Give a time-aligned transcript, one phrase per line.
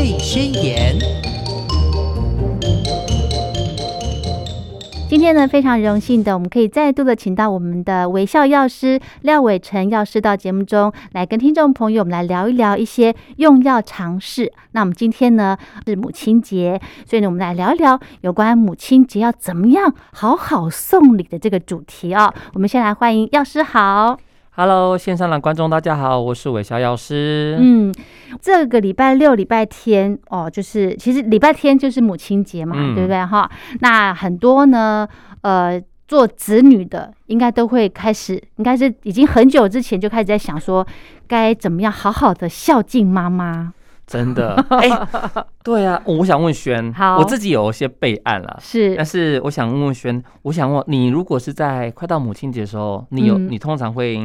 [0.00, 0.96] 备宣言。
[5.10, 14.50] 今天呢，非常荣幸的，我们可以再度的请到我们的微笑药师廖伟成药师到节目中来跟听众朋友们来聊一聊一些用药常识。
[14.70, 15.54] 那我们今天呢
[15.86, 24.18] 是母亲节，所以呢我们来聊一聊有关母亲节要怎么样好好送礼的这个主题哦、我们先来欢迎药师好。
[24.52, 27.56] Hello，线上的观众大家好，我是韦小药师。
[27.60, 27.94] 嗯，
[28.40, 33.48] 这个礼拜六、礼拜天哦，就是其实礼拜天就是母亲节嘛，嗯对不对哈？
[33.78, 35.08] 那很多呢，
[35.42, 40.84] 呃，做子女的应该都会开始，应该是已经很久之前就开始在想说，
[41.28, 43.72] 该怎么样好好的孝敬妈妈。
[44.06, 44.88] 真的， 哎、
[45.62, 54.18] 对啊，我想问轩，好我自己有一些备案啦，是但是我想问问轩，我想问你，如果是在快到母亲节的时候，你有、嗯你通常会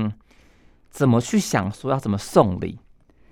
[0.95, 2.79] 怎么去想说要怎么送礼？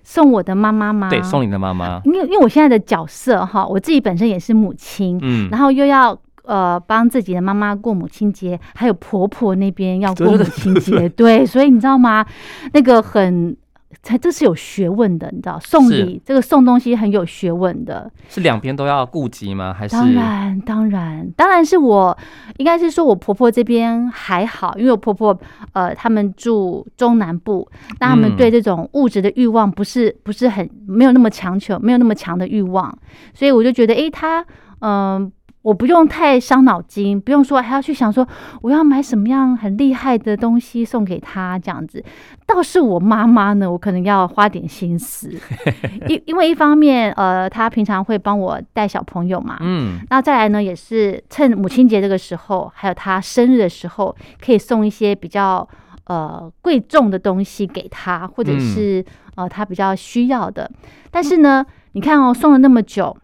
[0.02, 1.08] 送我的妈妈吗？
[1.08, 1.98] 对，送你的妈妈。
[2.04, 12.26] 因为因为我现在的角色哈，我自己本身也是母亲，嗯，然后又要呃帮自己的妈妈过母亲节，还有婆婆那边要过母亲节，对，所以你知道吗？
[12.74, 13.56] 那个很。
[14.02, 18.10] 才这是有学问的，你知道，送礼这个送东西很有学问的。
[18.28, 19.72] 是两边都要顾及吗？
[19.72, 22.16] 还是当然，当然，当然是我，
[22.58, 25.38] 应该是说我婆婆这边还好，因为我婆婆
[25.72, 27.68] 呃，他们住中南部，
[28.00, 32.96] 那他们嗯对这种物质的欲望不是不是很没有那么强求，没有那么强的欲望，
[33.32, 34.44] 所以我就觉得，诶，她
[34.80, 35.30] 嗯。
[35.64, 38.28] 我不用太伤脑筋，不用说还要去想说
[38.60, 42.04] 我要买什么样很厉害的东西送给他这样子。
[42.44, 45.32] 倒是我妈妈呢，我可能要花点心思，
[46.06, 55.66] 因因为一方面，呃，她平常会帮我带小朋友嘛，嗯，那再来呢，也是趁母亲节这个时候，还有她生日的时候，可以送一些比较
[56.04, 59.04] 呃贵重的东西给她，或者嗯是、
[59.36, 60.70] 呃她比较需要的。
[61.10, 63.16] 但是呢，你看哦，送了那么久，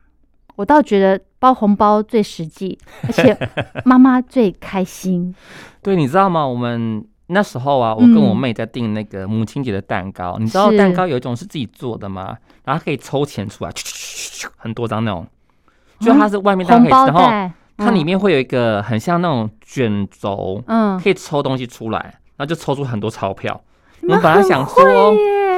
[0.56, 3.36] 我倒觉得包红包最实际，而且
[3.84, 5.34] 妈妈最开心。
[5.83, 6.46] 对，你知道吗？
[6.46, 10.36] 我们那时候啊，我跟我嗯妹在订那个母亲节的蛋糕。
[10.39, 12.36] 你知道蛋糕有一种是自己做的吗？
[12.64, 13.73] 然后可以抽钱出来，
[14.56, 15.27] 很多张那种，
[15.98, 21.98] 就它是外面大家可红以，然后，它里面会有一个很像那种卷轴，嗯，可以抽东西出来，
[22.36, 23.58] 然后就抽出很多钞票。
[24.02, 24.84] 我本来想说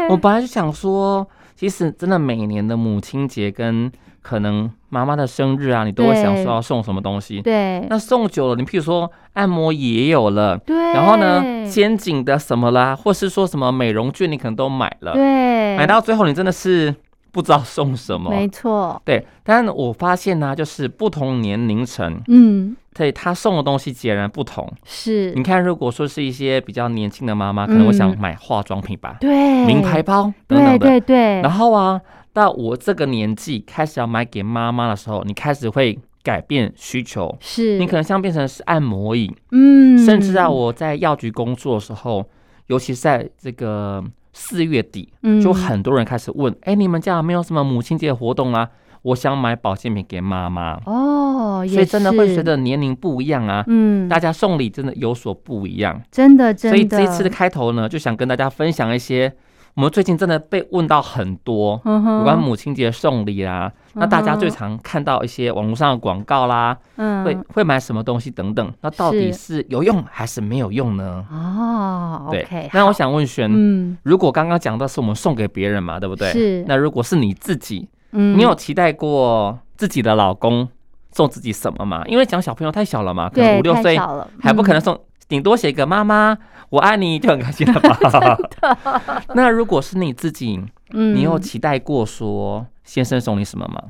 [0.08, 1.26] 我本来就想说，
[1.56, 7.40] 其实真的每年的母亲节跟可能妈妈的生日啊，你都会想对说要送什么东西。
[7.40, 7.80] 对。
[7.88, 15.78] 那送久了，你譬如说按摩也有了，对，然后呢，肩颈的什么啦，或是说什么美容券，你可能都买了，对。
[15.78, 16.94] 买到最后你真的是
[17.30, 18.28] 不知道送什么。
[18.28, 24.70] 没错，对，但我发现呢、就是不同年龄层，嗯，对他送的东西截然不同。
[24.84, 25.32] 是。
[25.34, 28.18] 你看，如果说是一些比较年轻的妈妈，可能会想嗯。
[28.20, 29.64] 买化妆品吧，对。
[29.64, 30.86] 名牌包等对等的。
[30.86, 31.98] 对对，然后啊，
[32.32, 37.78] 到我这个年纪开始要买给妈妈的时候，你开始会改变需求，是。
[37.78, 42.24] 你可能像变成是按摩椅，嗯，甚至在，我在药局工作的时候，
[42.68, 45.40] 尤其是在这个四月底，嗯。
[45.40, 48.68] 就很多人开始问：哎、你们家有没有什么母亲节活动啊？
[49.02, 50.80] 我想买保健品给妈妈。
[50.86, 56.00] 哦，所以真的会随着年龄不一样啊，嗯，大家送礼真的有所不一样。
[56.10, 59.34] 真的真的，所以这一次的开头呢，就想跟大家分享一些
[59.74, 63.72] 我们最近真的被问到很多有关母亲节送礼啦。
[63.94, 67.24] 那大家最常看到一些网络上的广告啦，嗯。
[67.24, 71.24] 会会买什么东西等等，那到底是有用还是没有用呢？
[71.30, 73.96] 哦对那我想问璇，嗯。
[74.02, 76.30] 如果刚刚讲到是我们送给别人嘛，对不对？
[76.32, 76.64] 是。
[76.66, 78.36] 那如果是你自己，嗯。
[78.36, 80.68] 你有期待过自己的老公
[81.12, 82.02] 送自己什么吗？
[82.06, 83.96] 因为讲小朋友太小了嘛，可能五六岁
[84.40, 84.82] 还不可能嗯。
[84.82, 85.00] 送，
[85.32, 86.36] 顶多写个妈妈
[86.68, 88.36] 我爱你就很开心了吧？
[89.34, 90.62] 那如果是你自己，
[90.92, 93.82] 嗯你有期待过说先生送你什么吗？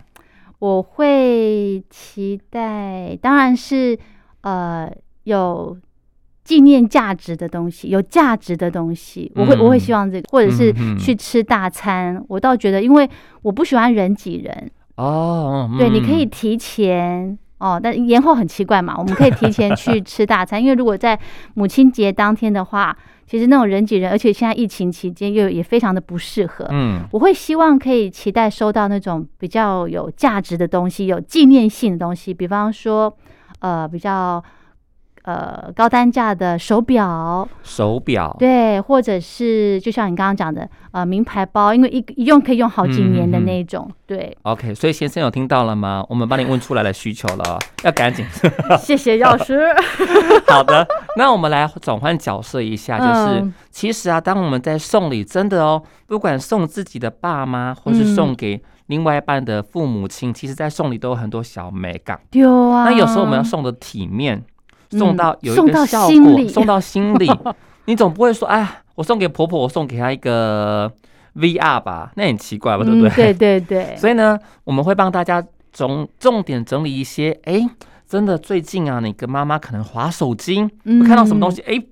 [0.61, 3.99] 我会期待，当然是
[4.43, 4.89] 呃
[5.25, 5.77] 有
[6.45, 12.25] 纪念价值的东西，有价值的东西，我会、我会嗯希望这个，或者是去吃大餐。
[12.29, 13.11] 我倒觉得，因为
[13.43, 21.17] 我不喜欢人挤人，哦，对，嗯你可以提前哦，但延后很奇怪嘛，我们可以提前去 吃大餐，因为如果在
[21.55, 26.67] 母亲节当天的话，其实那种人挤人，而且现在疫情期间又也非常的不适合。
[26.71, 33.17] 嗯我会希望可以期待收到那种比较有价值的东西、有纪念性的东西，比方说，
[33.61, 34.43] 呃，比较
[35.23, 46.05] 呃高单价的手表，手表，对，或者是就像你刚刚讲的呃名牌包，因为一一用可以用好几年的那种，对，OK，所以先生有听到了吗？
[46.09, 48.25] 我们帮你问出来了需求了，要赶紧。
[48.79, 49.61] 谢谢药师，
[50.49, 50.87] 好的，
[51.17, 58.13] 那我们来转换角色一下，就是、嗯其实啊，当我们在送礼，真的哦，不管送自己的爸妈，或是嗯。
[58.15, 62.21] 送给另外一半的父母亲，其实在送礼都有很多小美感。
[62.33, 64.45] 有啊，那有时候我们要送的体面，嗯
[64.99, 66.49] 送到有一送到个效果，心里。
[66.49, 67.31] 送到心里，
[67.87, 70.91] 你总不会说，哎，我送给婆婆，我送给她一个
[71.37, 73.09] VR 吧，那很奇怪吧，对不对？
[73.09, 73.35] 嗯对？
[73.35, 75.43] 对 对，所以呢，我们会帮大家
[75.73, 77.67] 总重点整理一些，哎，
[78.07, 81.83] 真的最近啊，你跟妈妈可能划手机，嗯看到什么东西，哎，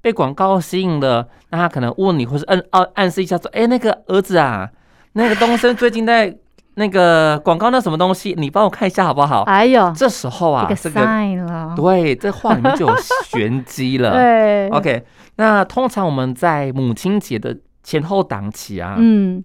[0.00, 4.68] 被广告吸引了，那他可能问你，或是暗暗暗示一下说，哎，那个儿子啊，
[5.14, 6.36] 那个东升最近在
[6.74, 9.42] 那个广告那什么东西，你帮我看一下好不好？
[9.42, 14.12] 哎呦，这时候啊，这个这个对，这话里面就有玄机了。
[14.16, 15.04] 对 OK，
[15.36, 19.44] 那通常我们在母亲节的前后档期啊，嗯，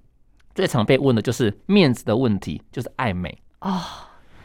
[0.56, 3.38] 最常被问的就是面子的问题，就是爱美。
[3.59, 3.81] 哦，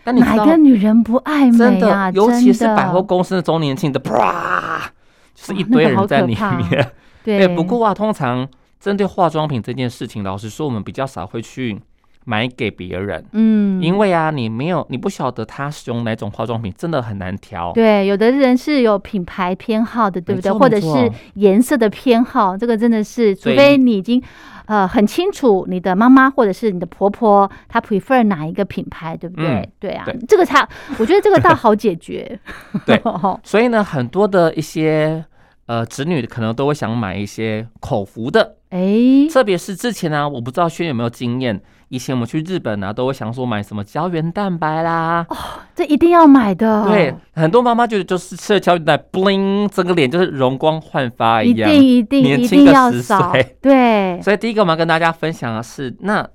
[0.04, 2.10] 哪个女人不爱真美啊？
[2.10, 4.90] 的，尤其是百货公司的周年庆的，啪，
[5.34, 6.90] 就是一堆人在里面。
[7.22, 8.48] 对 对，不过啊，通常
[8.80, 11.80] 针对化妆品这件事情，老实说，我们比较少会去
[12.24, 17.72] 买给别人，嗯，因为啊，你没有，你不晓得他使用哪种化妆品，真的很难调。
[17.72, 20.52] 对，有的人是有品牌偏好的，对不对？
[20.52, 24.22] 或者是颜色的偏好，这个真的是，除非你已经
[24.66, 29.46] 呃很清楚你的妈妈或者是你的婆婆她 prefer 哪一个品牌，对不对？
[29.46, 30.66] 嗯对啊对，这个才
[30.98, 32.38] 我觉得这个倒好解决。
[32.86, 35.24] 对哦 所以呢，很多的一些
[35.66, 41.60] 呃子女可能都会想买一些口服的，哎，特别是之前呢、我不知道轩有没有经验，
[41.92, 45.36] 以前我们去日本啊，都会想说买什么胶原蛋白啦，哦
[45.74, 51.70] 这一定要买的，对，，很多妈妈觉得就是吃了胶原蛋白，bling，整个脸就是容光焕发一样。
[51.70, 56.26] 一定一定年一定轻个10要扫岁，对，所以第一个我们要跟大家分享的是，那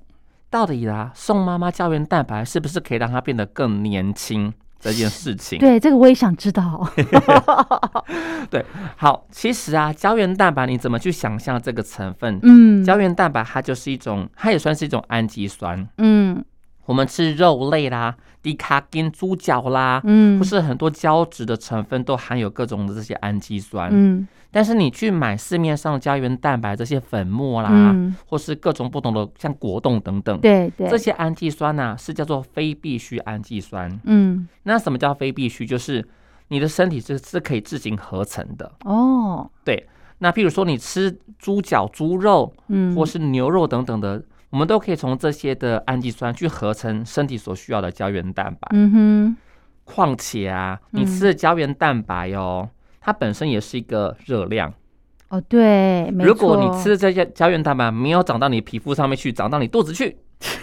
[0.52, 5.60] 到底啦，送妈妈胶原蛋白是不是可以让她变得更年轻这件事情？
[5.60, 6.88] 对，这个我也想知道。
[8.50, 8.64] 对
[8.96, 12.40] 好，其实啊，胶原蛋白你怎么去想象这个成分？
[12.44, 15.88] 嗯胶原蛋白它就是一种，它也算是一种氨基酸。
[15.98, 16.44] 嗯
[16.86, 23.90] 我们吃肉类啦、低卡跟猪脚啦，嗯，不是很多胶质的成分都含有各种的这些氨基酸。
[23.92, 34.00] 嗯但是你去买市面上的胶原蛋白这些粉末啦，嗯，或是各种不同的像果冻等等，对对，这些氨基酸呢、是叫做非必需氨基酸。
[34.06, 35.66] 嗯那什么叫非必需？
[35.66, 36.06] 就是
[36.48, 38.72] 你的身体是是可以自行合成的。
[38.86, 39.88] 哦，对
[40.20, 48.68] 那譬如说你吃猪脚、猪肉嗯，或是牛肉等等的，我们都可以从这些的氨基酸去合成身体所需要的胶原蛋白。
[48.72, 49.38] 嗯哼，
[49.84, 52.68] 况且啊，嗯你吃的胶原蛋白哦，
[53.08, 54.74] 它本身也是一个热量。
[55.30, 60.18] 哦对，没如果你吃的这些胶原蛋白没有长到你皮肤上面去，长到你肚子去，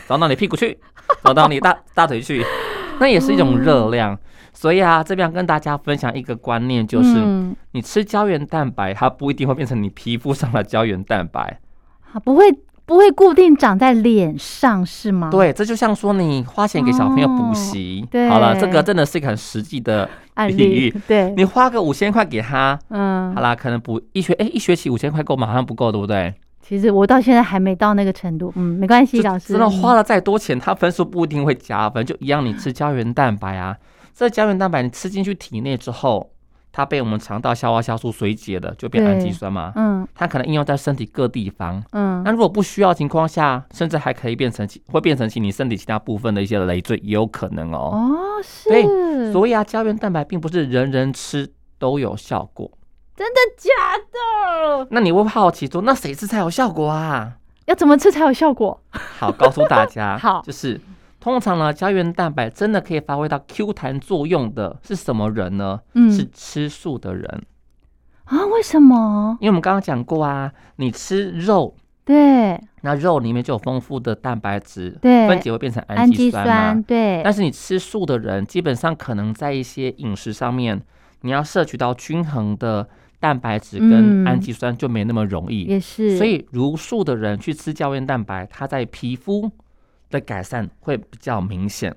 [0.07, 0.79] 长到你屁股去，
[1.23, 2.45] 长到你大 大腿去，
[3.01, 4.19] 那也是一种热量。
[4.53, 11.61] 所以啊，这边要跟大家分享一个观念，就是嗯你吃胶原蛋白，它不一定会变成你皮肤上的胶原蛋白。
[12.13, 12.45] 啊不会
[12.87, 20.95] 不会固定长在脸上是吗？，对，这就像说你花钱给小朋友补习，哦对好了，这个真的是一个很实际的比案例。
[21.07, 25.47] 对，你花个五千块给他，嗯好，啦，可能补一学，哎、一学期五千块够吗？
[25.47, 26.35] 好像不够，对不对？
[26.61, 33.77] 其实我到现在还没到那个程度，嗯，没关系，老师真的花了再多钱，他分数不一定会加分，就一样，你吃胶原蛋白啊，
[34.15, 36.31] 这胶原蛋白你吃进去体内之后，
[36.77, 39.73] 它被我们肠道消化酵素水解了，就变氨基酸嘛。
[39.77, 41.81] 嗯它可能应用在身体各地方。
[41.93, 47.93] 嗯那如果不需要的情况下，甚至还可以变成其会变成其你身体其他部分的一些累赘，也有可能哦。
[47.95, 52.69] 哦是，对所以啊，胶原蛋白并不是人人吃都有效果。
[53.15, 53.71] 真的假
[54.13, 54.89] 的？
[54.91, 57.35] 那你会好奇说，那谁吃才有效果啊？
[57.67, 58.79] 要怎么吃才有效果？
[58.91, 60.81] 好，告诉大家， 好就是
[61.25, 65.81] 通常呢，胶原蛋白真的可以发挥到 Q 弹作用的是什么人呢？
[65.95, 67.47] 嗯是吃素的人，
[68.25, 69.35] 啊，为什么？
[69.41, 76.53] 因为我们刚刚讲过啊，你吃肉，对那肉里面就有丰富的蛋白质，对分解会变成氨氨基基酸嘛。
[76.53, 80.79] 酸，对，但是你吃素的人，基本上可能在一些饮食上面，
[81.23, 82.87] 你要摄取到均衡的
[83.19, 85.63] 蛋白质跟嗯氨基酸就没那么容易。
[85.63, 89.51] 也是，所以如素的人去吃胶原蛋白，它在皮肤
[90.15, 91.95] 的改善会比较明显。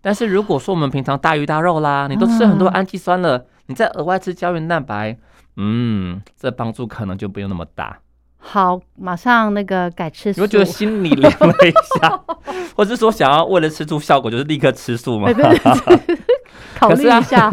[0.00, 5.16] 但是如果说我们平常大鱼大肉啦，你都吃很多啊氨基酸了，你再额外吃胶原蛋白，
[5.56, 7.98] 嗯，这帮助可能就不用那么大。
[8.38, 10.40] 好，马上那个改吃素。
[10.40, 12.20] 你会觉得心里凉了一下，
[12.74, 15.28] 或者说想要为了吃出效果，就是立刻吃素吗
[16.74, 17.48] 考虑一下，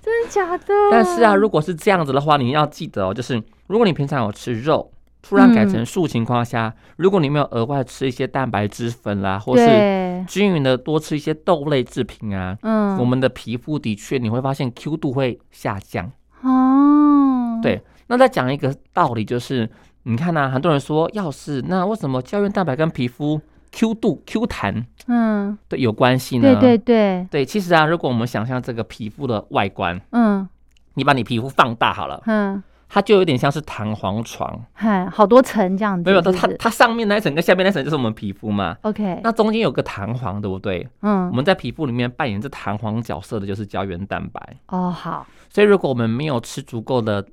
[0.00, 0.66] 真的假的？
[0.92, 4.88] 但是啊，如果是这样子的话，你要记得哦，就是如果你平常有吃肉，
[5.22, 5.68] 突然改嗯。
[5.68, 16.10] 成素情况下，如果你没有额外吃一些蛋白质粉啦，或是，均匀的多吃一些豆类制品啊，嗯，我们的皮肤的确你会发现 Q 度会下降。
[16.42, 19.68] 哦，对那再讲一个道理，就是
[20.04, 23.40] 你看呐、很多人说，要是那为什么胶原蛋白跟皮肤
[23.72, 26.54] Q 度 Q 弹嗯，对有关系呢？
[26.60, 30.48] 对对对，对其实啊，如果我们想象这个皮肤的外观，嗯。
[30.94, 34.64] 你把你皮肤放大好了，嗯，它就有点像是弹簧床。
[34.72, 40.88] 嗨，好多层这样子，没有，它它它上面那一层跟下面那一层就是我们皮肤嘛，OK，那中间有个弹簧，对不对？
[41.02, 41.26] 嗯。
[41.26, 44.40] 我嗯，们在皮肤里面扮演这弹簧角色的就是胶原蛋白。
[44.68, 47.24] 哦好，所以如果我们没有吃足够的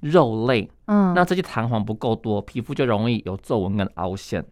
[0.00, 4.44] 肉类，嗯，那这些弹簧不够多，皮肤就容易有皱纹跟凹陷。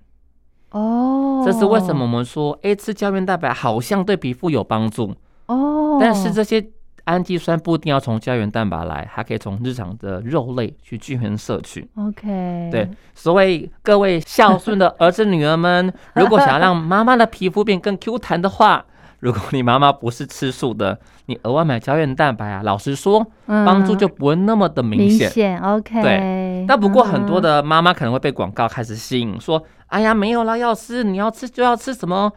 [0.70, 5.14] 哦，这是为什么我们说，哎，吃胶原蛋白好像对皮肤有帮助，
[5.46, 6.60] 哦，但是这些
[7.06, 11.88] 氨基酸不一定要从胶原蛋白来，还可以从日常的肉类去均衡摄取。
[11.96, 18.84] OK，对，所以各位孝顺的儿子女儿们， 如果想要让妈妈的皮肤变更 Q 弹的话，
[19.20, 25.58] 如果你妈妈不是吃素的，你额外买胶原蛋白啊，老实说，帮助就不会那么的明嗯明显。
[25.62, 32.30] ，OK，对但不过很多嗯的妈妈可能会被广告开始吸引，说：“哎呀，没有啦，要吃你要吃就要吃什么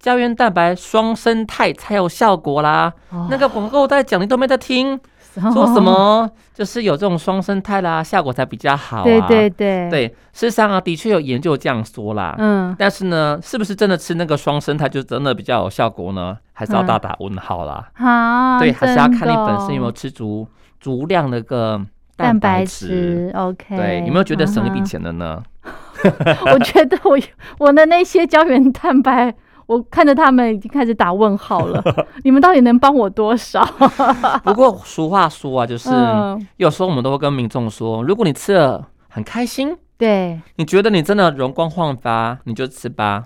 [0.00, 2.92] 胶原蛋白双生态才有效果啦。
[3.10, 4.98] 哦那个广告在讲，你都没在听，
[5.52, 5.80] 说什？
[5.80, 9.02] 么就是有这种双生态啦，效果才比较好、啊。
[9.02, 12.34] 对对对，对，事实上啊，的确有研究这样说啦。
[12.38, 16.36] 嗯，但是呢，是不是真的吃那个双生态就真的比较有效果呢？
[16.52, 17.88] 还是要嗯大打问号啦。
[17.94, 20.46] 好，对，还是要看你本身有没有吃足
[20.78, 21.80] 足量的个
[22.16, 25.42] 蛋白白质，OK，对，有没有觉得省一笔嗯钱了呢？
[25.62, 26.12] 哼？
[26.52, 27.18] 我觉得我
[27.58, 29.34] 我的那些胶原蛋白。
[29.66, 31.82] 我看着他们已经开始打问号了，
[32.24, 33.64] 你们到底能帮我多少？
[34.44, 43.24] 不过俗话说啊，就是嗯，有时候我们都会跟民众说，如果你吃了很开心，对，你觉得你真的容光焕发，你就吃吧，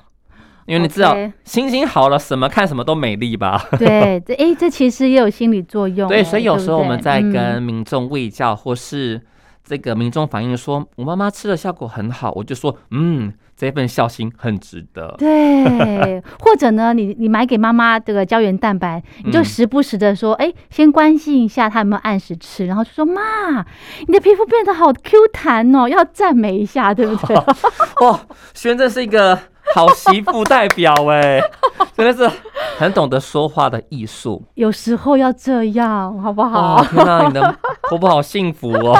[0.66, 3.60] 因为你知道心情好了，什么看什么都美丽吧。
[3.78, 6.16] 对，这哎，这其实也有心理作用哎。
[6.22, 9.20] 对，所以有时候我们在跟民众喂教，或是
[9.64, 15.16] 这个民众反映说，我妈妈吃的效果很好，我就说，嗯，这份孝心很值得。
[15.18, 23.66] 对， 或者呢，你你买给妈妈这个胶原蛋白，你就嗯时不时的说，哎、先关心一下她有没有按时吃，然后就说妈，
[24.06, 27.36] 你的皮肤变得好 Q 弹哦，要赞美一下，对不对？
[28.06, 28.20] 哇，
[28.54, 29.36] 轩真是一个
[29.74, 31.40] 好媳妇代表哎，
[31.96, 32.30] 真的是
[32.78, 34.44] 很懂得说话的艺术。
[34.54, 36.76] 有时候要这样，好不好？
[36.76, 37.56] 哇，天哪，你的
[37.88, 38.96] 婆婆好幸福哦！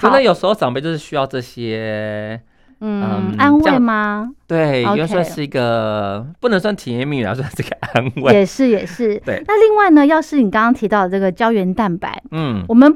[0.00, 2.40] 真的，有时候长辈就是需要这些，
[2.86, 4.30] 嗯嗯，安慰吗？
[4.46, 8.32] 对为算是一个不能算甜言蜜语啊，算是个安慰。
[8.34, 9.18] 也是也是。
[9.24, 12.94] 对那另外呢，要是你刚刚提到的这个胶原蛋白，嗯，我们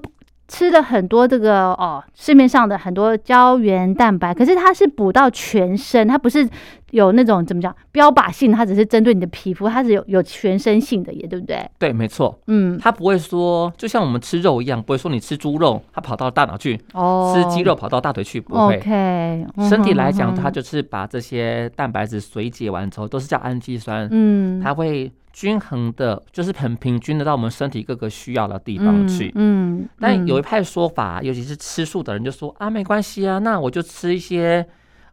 [0.49, 6.49] 吃了很多这个哦，市面上的很多胶原蛋白，可是它是补到全身，它不是
[6.91, 11.69] 有那种怎么讲标靶性，它只是针对你的皮肤，它是有有全身性的，也对不对？
[11.79, 18.79] 对，没错，嗯，它不会说，就像我们吃肉一样，不会说你吃猪肉，它跑到大脑去；哦，吃鸡肉跑到大腿去，不会。
[18.79, 29.31] ，OK，身体来讲，嗯它就是把这些蛋白质水解完之后，都是叫氨基酸，嗯，它会均衡的，就是很平均的到我们身体各个需要的地方去。
[29.37, 34.67] 嗯，嗯但有一嗯派说法，尤其是吃素的人就说啊，没关系啊，那我就吃一些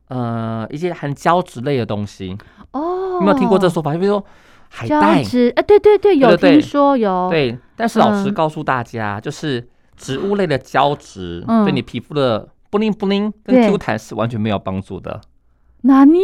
[0.08, 2.36] 呃一些含胶质类的东西。
[2.72, 3.92] 哦，有没有听过这说法？
[3.94, 4.26] 比如说
[4.70, 5.54] 海胶带，质？
[5.56, 7.56] 哎，对对对，有对对听说有，对。
[7.76, 9.64] 但是老实嗯告诉大家，就是
[9.96, 15.22] 植物类的胶质嗯对你皮肤的不灵不灵跟 Q 弹是完全没有帮助的，
[15.86, 16.20] 哪里？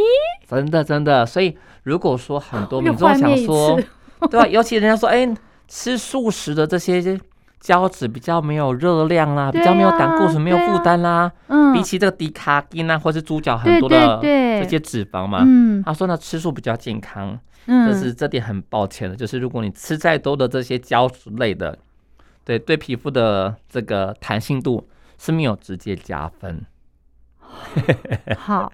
[0.47, 1.25] 真的真的。
[1.25, 3.79] 所以如果说很多民众想说，
[4.29, 4.47] 对吧？
[4.47, 5.27] 尤其人家说，哎，
[5.67, 7.19] 吃素食的这些
[7.59, 11.31] 胶质比较没有热量啦，比较没有啊胆固醇，没有负担啦。
[11.47, 21.77] 嗯，比起这个低卡因啊，或是猪脚很多的对这些脂肪嘛，嗯他说呢吃素比较健康，嗯，但是这点很抱歉的，就是如果你吃再多的这些胶质类的，
[22.43, 24.87] 对对皮肤的这个弹性度
[25.19, 26.65] 是没有直接加分。
[28.37, 28.71] 好，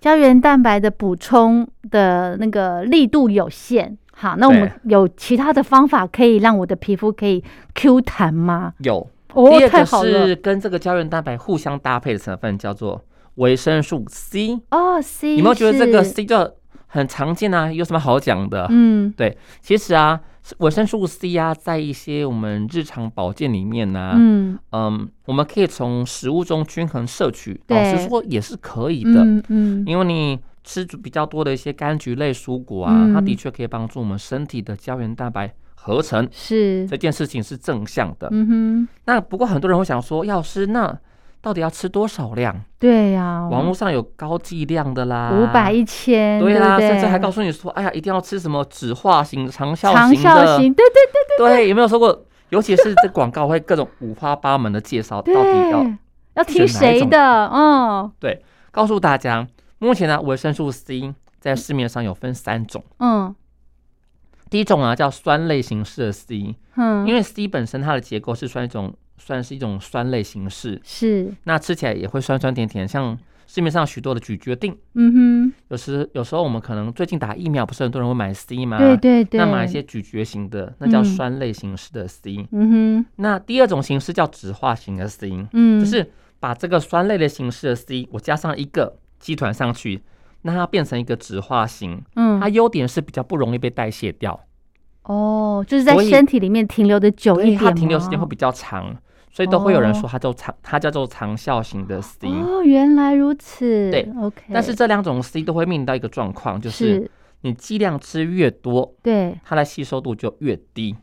[0.00, 3.96] 胶原蛋白的补充的那个力度有限。
[4.12, 7.42] 好，那我们有其他的方法可以让我的皮肤可以
[7.74, 8.74] Q 弹吗？
[8.78, 13.04] 有，哦第，二个太好了是跟这个胶原蛋白互相搭配的成分叫做
[13.36, 14.60] 维生素 C。
[14.70, 16.52] 哦，C，有没有觉得这个 C 就
[16.88, 17.72] 很常见啊？
[17.72, 18.66] 有什么好讲的？
[18.70, 20.20] 嗯对其实啊，
[20.58, 38.28] 维生素 C 啊，在一些我们日常保健里面呢、嗯嗯，我们可以从食物中均衡摄取，对老实说也是可以的，嗯嗯因为你吃比较多的一些柑橘类蔬果啊，它嗯的确可以帮助我们身体的胶原蛋白合成，是，这件事情是正向的。
[38.30, 40.98] 嗯哼，那不过很多人会想说，药师那
[41.48, 42.54] 到底要吃多少量？
[42.78, 50.84] 对呀，网络上有高剂量的啦，五百一千，对啦，不对甚至还告诉你说，哎呀，一定要吃什么酯化型、长效长型的，效型，对
[51.38, 52.26] 对对，有没有说过？
[52.50, 55.86] 尤其是这广告会各种五花八门的介绍，到底要，
[56.34, 57.46] 要听谁的？
[57.46, 58.12] 嗯
[58.70, 62.84] 告诉大家，目前呢，维生素 C 在市面上有分三种。
[62.98, 63.34] 嗯
[64.50, 75.52] 第一种啊叫酸类形式的 C，嗯，因为 C 本身它的结构是算一种算是一种酸类形式，是，那吃起来也会酸酸甜甜，像市面上许多的咀嚼定，嗯哼。
[75.68, 78.76] 有时有时候我们可能最近打疫苗，不是很多人会买 C 吗？
[78.78, 82.46] 哼，对对对，那买一些咀嚼型的，那叫嗯酸类形式的 C。
[82.52, 82.70] 嗯。
[83.02, 90.02] 哼，那第二种形式叫酯化型的 C，嗯，就是把这个酸类的形式的 C，我加上一个基团上去，
[90.42, 92.02] 那它变成一个酯化型。
[92.16, 92.38] 嗯。
[92.38, 94.38] 它，优点是比较不容易被代谢掉，
[95.04, 98.94] 哦，就是在身体里面停留的久一点它停留时间吗会比较长，
[99.30, 102.28] 所以都会有人哦说它叫长，它叫做长效型的 C。
[102.28, 107.10] 哦，原来如此，对，OK，但是这两种 C 都会面临到一个状况，就是是，
[107.42, 110.96] 你剂量吃越多，对它的吸收度就越低。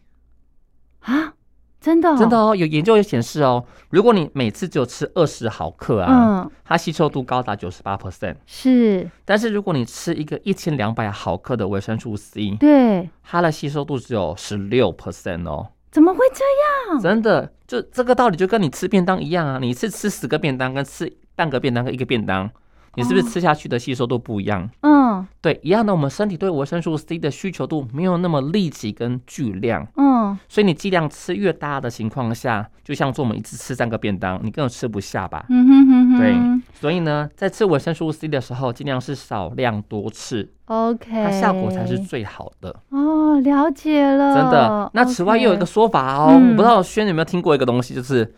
[1.02, 1.34] 啊，
[1.80, 8.36] 真的，真的，哦，有研究也显示哦，如果你每次只有吃二十毫克啊，嗯，它吸收度高达九十八 percent。
[8.48, 15.68] 是，但是如果你吃一个一千两百毫克的维生素 C，对，它的吸收度只有十六 percent 哦。
[15.92, 16.44] 怎么会这
[16.92, 17.00] 样？
[17.00, 22.50] 真的，就这个道理就跟你吃便当一样啊，你是吃十个便当跟吃半个便当跟一个便当，
[22.96, 23.30] 你是不是哦。
[23.30, 24.70] 吃下去的吸收度不一样？
[24.82, 25.26] 嗯。
[25.42, 35.46] 对，一样的，我们身体对维生素 C 的需求度没有那么立即跟巨量，嗯，所以你剂量吃越大的情况下，就像说我们一次吃三个便当，你根本吃不下吧？
[35.50, 36.36] 嗯哼哼哼，对
[36.74, 42.76] 所以呢，在吃维生素 C 的时候，尽量是少量多次，，OK，它效果才是最好的。
[42.90, 44.92] 哦，了解了，真的。
[44.94, 46.50] 那此外又有一个说法哦，嗯。
[46.50, 48.34] 我不知道轩有没有听过一个东西，就是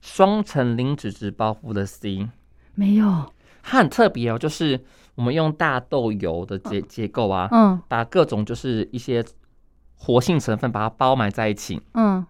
[0.00, 2.28] 双层磷脂质包覆的 C，
[2.76, 3.26] 没有，
[3.66, 4.78] 它很特别哦，就是
[5.14, 9.24] 我们用大豆油的结结构啊，嗯把各种就是一些
[9.96, 12.24] 活性成分把它包埋在一起，嗯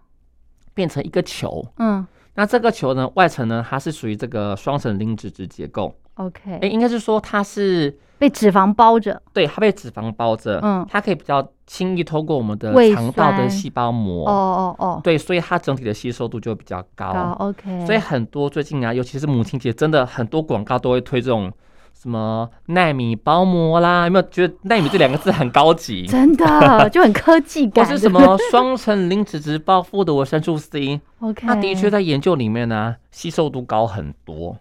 [0.73, 1.67] 变成一个球。
[1.77, 5.93] 嗯那这个球呢，外层呢，它是属于这个双层磷脂质结构。
[6.15, 17.11] ，OK，哎，应该是说它是被脂肪包着，对，它被脂肪包着，嗯它可以比较轻易透过我们的胃肠道的酸细胞膜，哦哦哦，对，所以它整体的吸收度就会比较高。
[17.13, 21.51] 高，OK，所以很多最近啊，尤其是母亲节，真的很多广告都会推这种
[21.93, 26.05] 什么纳米包膜啦，有没有觉得纳米这两个字很高级？
[26.07, 34.57] 真的就很科技 或感，是什么双层磷脂质包覆的维生素 C，？OK，它的确在研究里面呢、吸收度高很多。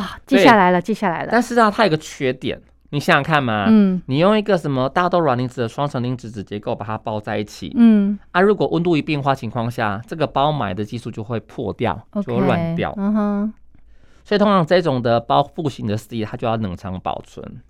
[0.00, 2.58] 哦，记下来了，记下来了，但是啊，它有个缺点，
[2.90, 4.00] 你想想看嘛，嗯。
[4.06, 8.18] 你用一个什么大豆软磷脂的双层磷脂质结构把它包在一起，嗯。
[8.32, 12.94] 啊，如果温度一变化情况下，这个包埋的技术就会破掉就会乱掉。
[12.96, 13.54] 嗯哼，
[14.24, 17.60] 所以通常这种的包覆型的 C，它就要冷藏保存。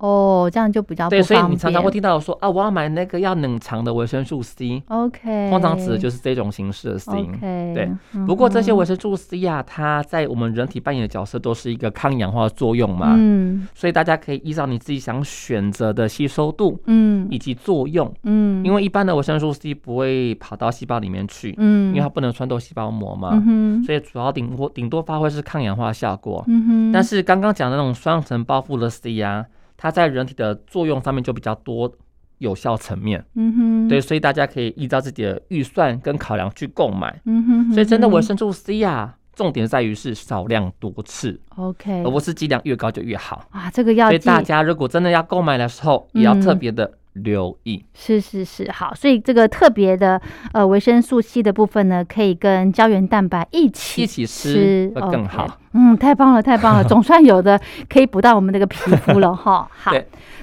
[0.00, 7.12] 哦，这样就比较不对，所以你常常会便听到说啊，我要买那个要冷藏的维生素 C，OK，通常指的就是这种形式的 C。
[7.12, 8.78] OK，对嗯不过这些哼。
[8.78, 13.68] 维生素 C 啊，它在我们人体扮演的角色都是一个抗氧化作用嘛，嗯。
[13.74, 17.28] 所以大家可以依照你自己想选择的吸收度嗯。
[17.30, 26.42] 以及作用，嗯，因为一般的维生素 C 不会跑到细胞里面去，嗯，因为它不能穿透细胞膜嘛，嗯所以主要顶多顶多发挥是抗氧化效果。
[26.46, 29.44] 嗯哼，但是刚刚讲的那种双层包覆的 C 啊，
[29.82, 31.90] 它在人体的作用上面就比较多
[32.36, 33.24] 有效层面。
[33.34, 37.18] 嗯哼，对，，所以大家可以依照自己的预算跟考量去购买。
[37.24, 43.46] 嗯哼，所以真的维生素 C 啊，重点在于是少量多次，OK，而不是剂量越高就越好。
[43.50, 47.84] 啊，这个要，所以大家如果真的要购买的时候，也要特嗯别的留意。
[47.94, 50.20] 是是是，好，所以这个特别的
[50.52, 55.58] 呃维生素 C 的部分呢，可以跟胶原蛋白一起一起吃会更好。
[55.72, 59.68] 嗯，太棒了，太棒了， 总算有的可以补到我们这个皮肤了哈。
[59.72, 59.92] 好，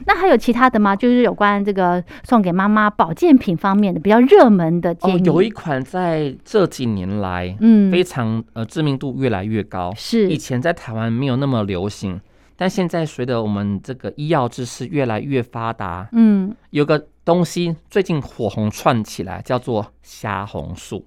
[0.05, 0.95] 那还有其他的吗？
[0.95, 12.21] 就是有关这个送给妈妈保健品方面的比较热门的建哦。，有一款在这几年来嗯非常呃知名度越来越高，是以前在台湾没有那么流行，
[12.57, 21.05] 但现在随着我们这个医药知识越来越发达，嗯有个东西最近火红窜起来，叫做虾红素，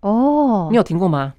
[0.00, 1.34] 哦你有听过吗？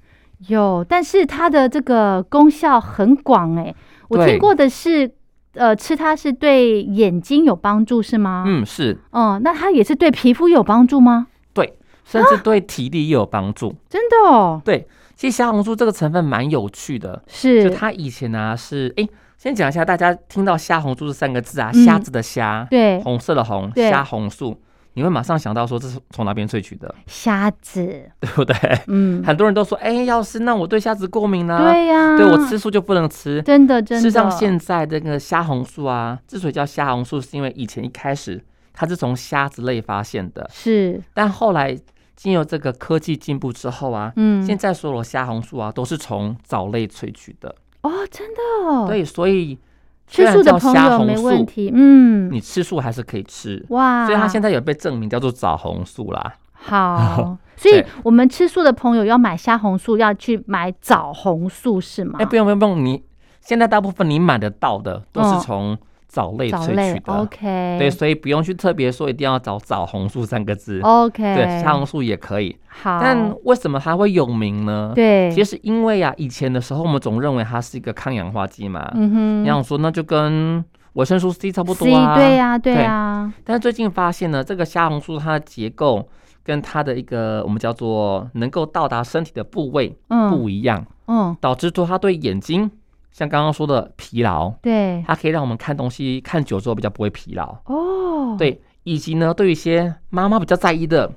[0.48, 3.74] 有，但是它的这个功效很广哎，
[4.08, 5.10] 我听过的是。
[5.58, 8.44] 呃，吃它是对眼睛有帮助是吗？
[8.46, 11.28] 嗯，是，哦，那它也是对皮肤有帮助吗？
[11.54, 13.74] 对甚至对体力也有帮助。
[13.88, 19.08] 真的哦，对，其实虾红素这个成分蛮有趣的，是就它以前呢、是，哎、
[19.46, 21.84] 先讲一下，大家听到虾红素这三个字啊，嗯。
[21.84, 23.00] 虾子的虾，对。
[23.02, 23.88] 红色的红，对。
[23.88, 24.60] 虾红素，
[24.94, 28.56] 你会马上想到说这是从哪边萃取的，虾子， 对不对？
[28.88, 33.40] 嗯，很多人都说，哎、要是那我对虾子过敏呢、对呀、对我吃素就不能吃。
[33.42, 41.00] 真的真的，事实上，现在这个虾红素啊，之所以叫虾红素，是因为以前一开始它是从虾子类发现的，是。
[41.14, 41.78] 但后来
[42.16, 47.54] 经由这个科技进步之后啊，嗯，现在所有的虾红素啊都是从藻类萃取的。
[47.86, 49.58] 哦，真的哦，对，所以
[50.06, 53.64] 吃素的朋友没问素，题，嗯，你吃素还是可以吃。
[53.70, 56.34] 哇，所以它现在有被证明叫做枣红素啦。
[56.52, 62.18] 好， 所以我们吃素的朋友要买虾红素，要去买枣红素是吗？
[62.18, 63.02] 哎、不用不用不用，你
[63.40, 67.12] 现在大部分你买得到的都嗯是从藻类萃取的。
[67.12, 70.80] ，OK，对，所以不用去特别说一定要找枣红素三个字。
[70.82, 72.56] ，OK，对，虾红素也可以。
[72.68, 74.92] 好，但为什么它会有名呢？
[74.94, 80.64] 对，其实因为啊，以前的时候我们总认为它是一个抗氧化剂嘛，嗯哼，你想说那就跟
[80.94, 82.14] 维生素 C 差不多 C，啊。
[82.16, 86.08] 对呀，对对呀，但是最近发现呢，这个虾红素它的结构
[86.42, 92.70] 跟它的一个我们叫做能够到达身体的部位嗯不一样，嗯，导致说它对眼睛，
[93.16, 97.56] 像刚刚说的疲劳，对，它可以让我们看东西看久之后比较不会疲劳。
[97.64, 101.10] 哦，，对，以及呢，对于一些妈妈比较在意的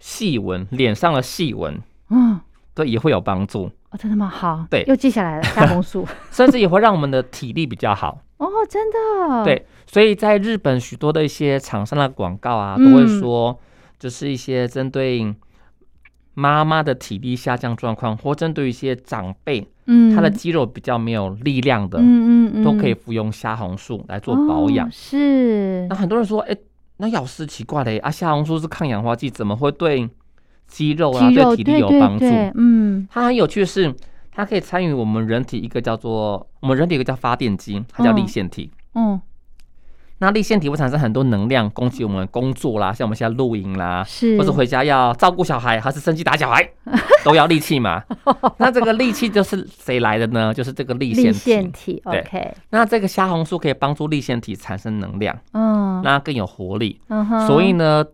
[0.00, 2.40] 细纹，脸上的细纹，嗯，
[2.74, 4.26] 对，也会有帮助，哦，真的吗？
[4.26, 8.18] 好，对又记下来了，虾红素， 甚至也会让我们的体力比较好。
[8.38, 13.56] 哦，真的，，对，所以在日本许多的一些厂商的广告啊，嗯都会说，
[14.00, 15.32] 就是一些针对
[16.34, 24.90] 妈妈的体力下降状况，或针对一些长辈嗯，他的肌肉比较没有力量的，嗯嗯嗯，都可以服用虾红素来做保养哦。
[24.92, 26.56] 是那，很多人说，哎、
[26.96, 30.08] 那药师奇怪嘞，啊，虾红素是抗氧化剂，怎么会对
[30.66, 32.20] 肌肉啊、对体力有对帮助？
[32.20, 33.94] 对，嗯，它很有趣的是，
[34.32, 38.70] 它可以参与我们人体一个叫做我们人体一个叫发电机，它叫嗯立腺体。
[38.94, 39.20] 嗯，
[40.18, 46.68] 那立腺体会产生很多能量，供给我们工作啦， 像我们现在露营啦，是，或者回家要照顾小孩，还是生气打小孩，
[47.24, 48.02] 都要力气嘛。
[48.58, 50.54] 那这个力气就是谁来的呢？
[50.54, 51.94] 就是这个立立腺腺体。
[51.94, 57.00] 体对，OK，那这个虾红素可以帮助立腺体产生能量，嗯，那更有活力。
[57.08, 58.04] 嗯哼，所以呢，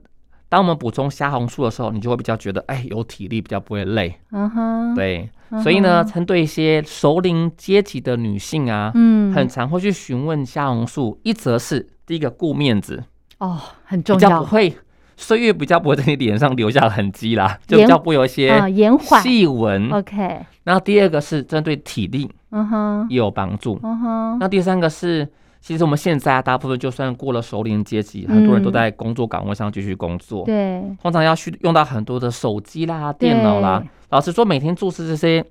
[0.51, 4.15] 当我们补充虾红素的时候，你就会比较觉得，哎，有体力，比较不会累。
[4.33, 11.19] 嗯哼，对，嗯所以呢，针对一些熟龄阶级的女性啊，嗯，很常会去询问虾红素。
[11.23, 13.05] 一则是第一个顾面子，
[13.39, 14.77] 哦，很重要，比较不会
[15.17, 19.89] 岁月比较不会在你脸上留下痕迹啦，就比较不会有一些啊，延缓细纹。
[19.93, 23.79] ，OK，然后第二个是针对体力嗯哼，也有帮助。
[23.85, 25.29] 嗯哼，那第三个是，
[25.61, 28.73] 其实我们现在啊大部分就算过了熟龄阶级，很多人都嗯。
[28.73, 33.83] 在工作岗位上继续工作，对，通常要去用到很多的手机啦、电脑啦。
[34.09, 35.45] 老实说，每天注视这些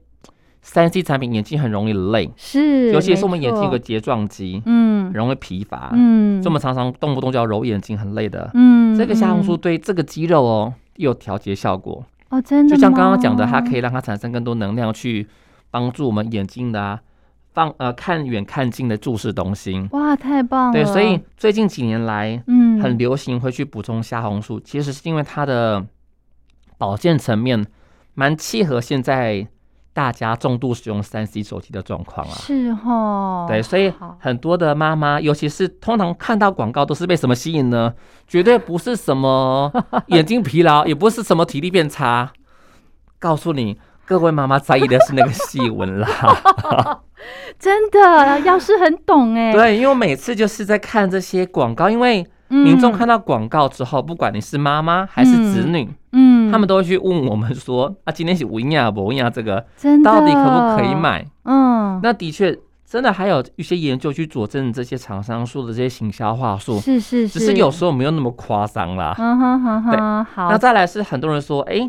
[0.61, 3.71] 三 C 产品，眼睛很容易累，是，尤其是我们眼睛有错。
[3.71, 5.11] 个睫状肌，嗯。
[5.13, 8.49] 容易疲乏，嗯，所以我们常常动不动就要揉眼睛，很累的。
[8.53, 9.57] 嗯，这个虾红素嗯。
[9.57, 15.27] 对这个肌肉哦有调节效果，哦，真的就像刚刚讲的，它，可以让它产生更多能量去
[15.71, 16.99] 帮助我们眼睛的啊
[17.59, 19.85] 放呃看远看近的注视东西。
[19.91, 25.85] 哇，太棒了，对，所以最近几年来嗯，很流行会去补充虾红素，其实是因为它的
[26.77, 27.65] 保健层面
[28.13, 29.45] 蛮契合现在
[29.91, 32.31] 大家重度使用三 C 手机的状况啊。
[32.31, 37.93] 是哦，对，所以很多的妈妈，尤其是通常看到广告都是被什么吸引呢？
[38.25, 39.69] 绝对不是什么
[40.07, 42.31] 眼睛疲劳，也不是什么体力变差。
[43.19, 46.07] 告诉你，各位妈妈在意的是那个细纹啦。
[47.59, 60.09] 真的，药师很懂哎，对，因为我每次就是在看这些广告，因为嗯，民众看到广告之后，不管你是妈妈还是子女，嗯，他们都会去问我们说：“啊，今天是无营养不营养这个真的。
[60.09, 60.95] 到底可不可以？
[60.95, 61.23] 买？
[61.43, 62.57] 嗯，那的确，
[62.89, 69.13] 真的还有一些研究去佐证这些厂商说的这些行销话术，是是是，只是有时候没有那么夸张啦。
[69.19, 69.91] 嗯哼哼。
[69.91, 71.87] 对哼，好那，再来是很多人说，哎、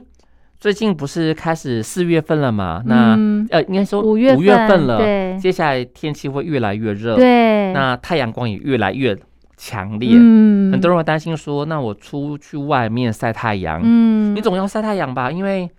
[0.61, 2.83] 最近不是开始四月份了嘛？
[2.85, 9.17] 那、嗯呃，应该说五月五月份了，对接下来天气会越来越热，对，那太阳光也越来越
[9.57, 10.11] 强烈。
[10.13, 15.31] 嗯，很多人会担心说，那我出去外面晒太阳，嗯你总要晒太阳吧？
[15.31, 15.73] 因为去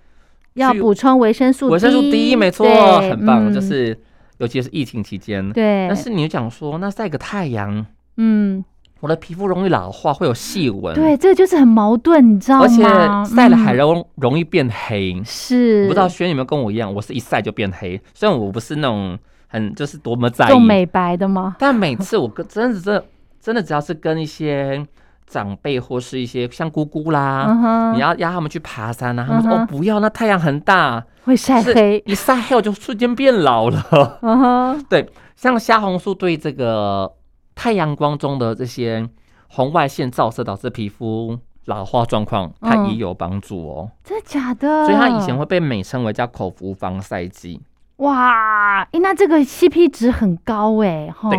[0.62, 2.66] 要补充维生素维生素 D 没错，
[3.02, 3.96] 很棒，嗯就是
[4.40, 5.48] 尤其是疫情期间。
[5.52, 7.86] 对，但是你就讲说，那晒个太阳，
[8.18, 8.66] 嗯，
[9.02, 12.64] 我的皮肤容易老化，会有细纹，对，这个就是很矛盾，你知道吗？
[12.64, 15.22] 而且晒了还嗯容容易变黑。
[15.26, 18.00] 是，我不知道轩有没有跟我一样，我是一晒就变黑。
[18.14, 21.58] 虽然我不是那种很就是多么在意，美白的吗？
[21.60, 23.06] 但每次我跟真的真的
[23.42, 24.86] 真的只要是跟一些
[25.26, 34.78] 长辈或是一些像姑姑啦，你要压他们去爬山啊，他们说、哦不要，那太阳很大，会晒黑，一晒黑我就瞬间变老了。
[34.88, 37.12] 对，像虾红素对这个
[37.56, 39.08] 太阳光中的这些
[39.50, 43.92] 红外线照射导致皮肤老化状况，它嗯也有帮助哦。
[44.04, 44.86] 真的假的？
[44.86, 47.62] 所以它以前会被美称为叫口服防晒剂。
[47.98, 51.30] 哇，诶，那这个 CP 值很高哎，哈，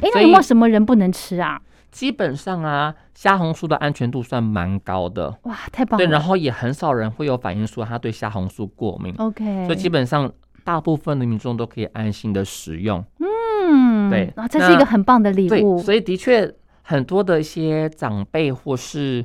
[0.00, 1.60] 诶，那有没有什么人不能吃啊？
[1.90, 5.36] 基本上啊，虾红素的安全度算蛮高的。
[5.42, 6.12] 哇，太棒了对，了！
[6.12, 10.30] 然后也很少人会有反应说他对虾红素过敏，OK，所以基本上
[10.64, 13.04] 大部分的民众都可以安心的使用。
[13.18, 15.78] 嗯，对啊，这是一个很棒的礼，物。
[15.78, 19.24] 所以的确很多的一些长辈或是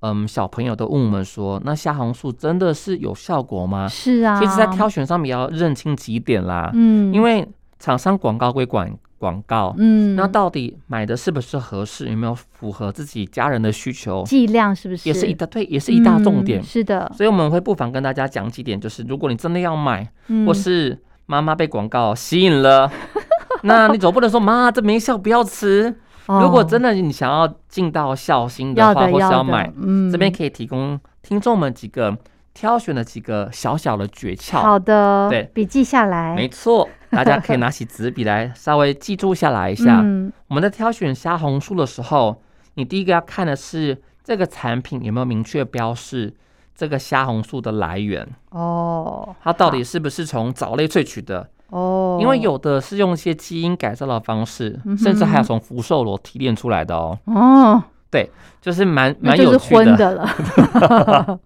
[0.00, 3.88] 嗯小朋友都问我们说，那虾红素真的是有效果吗？
[3.88, 7.46] 是啊，其实，在挑选上面也要认清几点啦，嗯，因为
[7.78, 8.88] 厂商广告归广
[9.22, 9.72] 广告。
[9.78, 15.08] 嗯，那到底买的是不是合适，有没有符合自己家人的需求，剂量是不是？
[15.08, 16.60] 也是一大对，也是一大重点。
[16.60, 20.44] 嗯是的，所以我们会不妨跟大家讲几点，就是如果你真的要买，嗯。
[20.44, 22.90] 或是妈妈被广告吸引了，
[23.62, 25.94] 那你总不能说妈这没效不要吃。
[26.26, 32.16] 如果真的的你想要尽到孝心的话，或是的要的要买，嗯，这边可以提供听众们几个
[32.54, 34.60] 挑选了几个小小的诀窍。
[34.60, 35.50] 好的，对。
[35.54, 40.00] 笔记下来，没错，大家可以拿起纸笔来稍微记住下来一下。
[40.02, 40.32] 嗯。
[40.48, 42.42] 我们在挑选虾红素的时候，
[42.74, 46.32] 你第一个要看的是这个产品有没有明确标示
[46.74, 51.48] 这个虾红素的来源，哦，它到底是不是从藻类萃取的？
[51.68, 60.28] 哦，因为有的是用一些基因改造的方式，嗯甚至还有从福寿螺提炼出来的哦，哦，对就是蛮蛮有趣荤的了，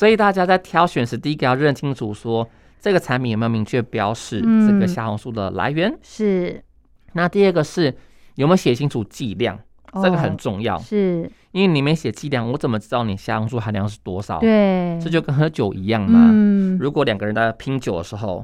[0.00, 2.48] 所以大家在挑选时，第一个要认清楚说
[2.80, 5.94] 这个产品有没有明确标示嗯这个虾红素的来源。
[6.00, 6.64] 是
[7.12, 7.94] 那第二个是
[8.36, 9.58] 有没有写清楚剂量，
[10.02, 14.40] 这个很哦重要，是，因为你没写剂量，我怎么知道你虾红素含量是多少？
[14.40, 16.30] 对，这就跟喝酒一样嘛。
[16.32, 18.42] 嗯，如果两个人在拼酒的时候，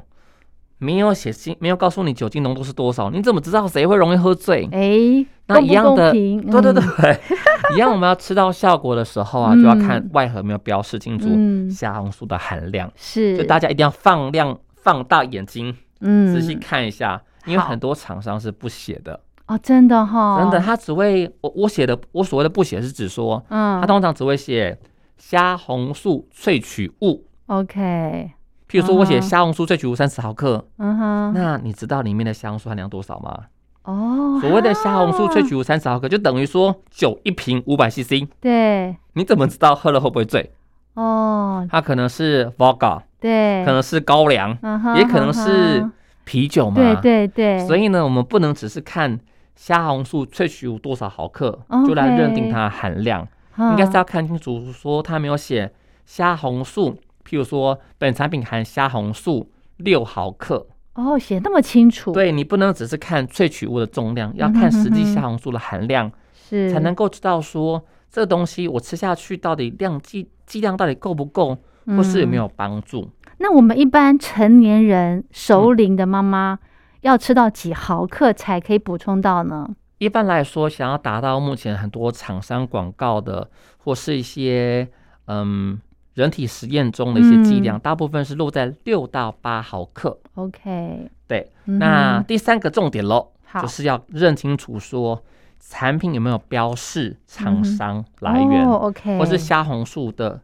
[0.79, 4.69] 没有写清，没有告诉你酒精浓度是多少，你怎么知道谁会容易喝醉？
[4.73, 6.75] 哎，那一样的，对对嗯。
[6.99, 7.21] 对，
[7.75, 9.63] 一样我们要吃到效果的时候啊，嗯。
[9.63, 13.37] 就要看外盒有没有标示清楚嗯，虾红素的含量，是。
[13.37, 16.35] 所以大家一定要放量、放大眼睛，嗯。
[16.35, 24.79] 仔细看一下，因为很多厂商是不写的，哦，真的哈，真的，他只会我我写的，我所谓的不写是指说，嗯，他通常只会写
[25.17, 27.25] 虾红素萃取物。
[27.47, 28.33] OK，
[28.69, 33.45] 譬如说，我写虾红素萃取物三十毫克，嗯哼，那你知道里面的虾红素含量多少吗？
[33.85, 40.53] 哦，所谓的虾红素萃啊取物三十毫克，就等于说酒一瓶五百 CC，对，你怎么知道喝了会不会醉？
[40.95, 44.51] 哦，它可能是 vodka，对，可能是高粱，
[44.97, 45.91] 也可能嗯是
[46.25, 46.75] 啤酒嘛。
[46.75, 49.21] 对对对，所以呢，我们不能只是看
[49.55, 55.71] 虾红素萃取物多少毫克就来认定它的含量，应该是嗯要看清楚说它没有写
[56.05, 66.71] 虾红素，譬如说本产品含虾红素六毫克，哦写那么清楚，，对你不能只是看萃取物的重量，要看实际虾红素的含量，是。
[66.71, 72.39] 才能够知道说这个东西我吃下去到底量剂剂量到底够不够，或是有没嗯。
[72.39, 73.11] 有帮助。
[73.39, 76.59] 那我们一般成年人熟龄的妈妈
[77.03, 79.69] 要吃到几毫克才可以补充到呢？
[79.99, 84.89] 一般来说，想要达到目前很多厂商广告的，或是一些
[85.27, 85.79] 嗯
[86.17, 90.19] 人体实验中的一些剂量，嗯大部分是落在六到八毫克。
[90.35, 93.29] OK，对，嗯那第三个重点喽，
[93.61, 95.23] 就是要认清楚说
[95.61, 100.41] 产品有没有标示厂商来源，哦、OK，或是虾红素的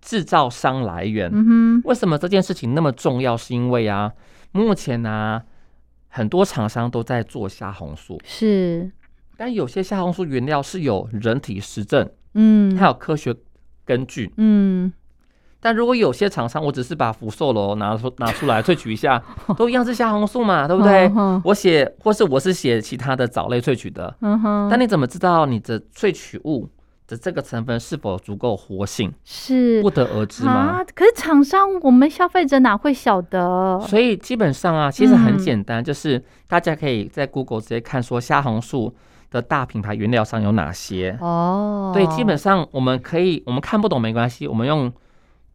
[0.00, 1.28] 制造商来源。
[1.34, 3.36] 嗯为什么这件事情那么重要？
[3.36, 4.12] 是因为啊，
[4.52, 5.42] 目前呢、
[6.06, 8.92] 很多厂商都在做虾红素，，是，
[9.36, 13.34] 但有些虾红素原料是有人体实证，嗯，它有科学
[13.84, 14.32] 根据。
[14.36, 14.92] 嗯，
[15.60, 19.20] 但如果有些厂商，我只是把福寿螺拿出拿出来萃取一下，
[19.56, 21.10] 都一样是虾红素嘛，对不对
[21.42, 24.14] 我写，或是我是写其他的藻类萃取的，
[24.70, 26.68] 但你怎么知道你的萃取物
[27.08, 29.12] 的这个成分是否足够活性？
[29.24, 30.52] 是不得而知吗？
[30.52, 33.80] 啊，可是厂商我们消费者哪会晓得？
[33.88, 38.94] 所以基本上啊，其实很嗯简单，就是大家可以在 Google 直接看说虾红素
[39.30, 41.16] 的大品牌原料商有哪些。
[41.20, 44.92] 哦，对，基本上我们可以，我们看不懂没关系，我们用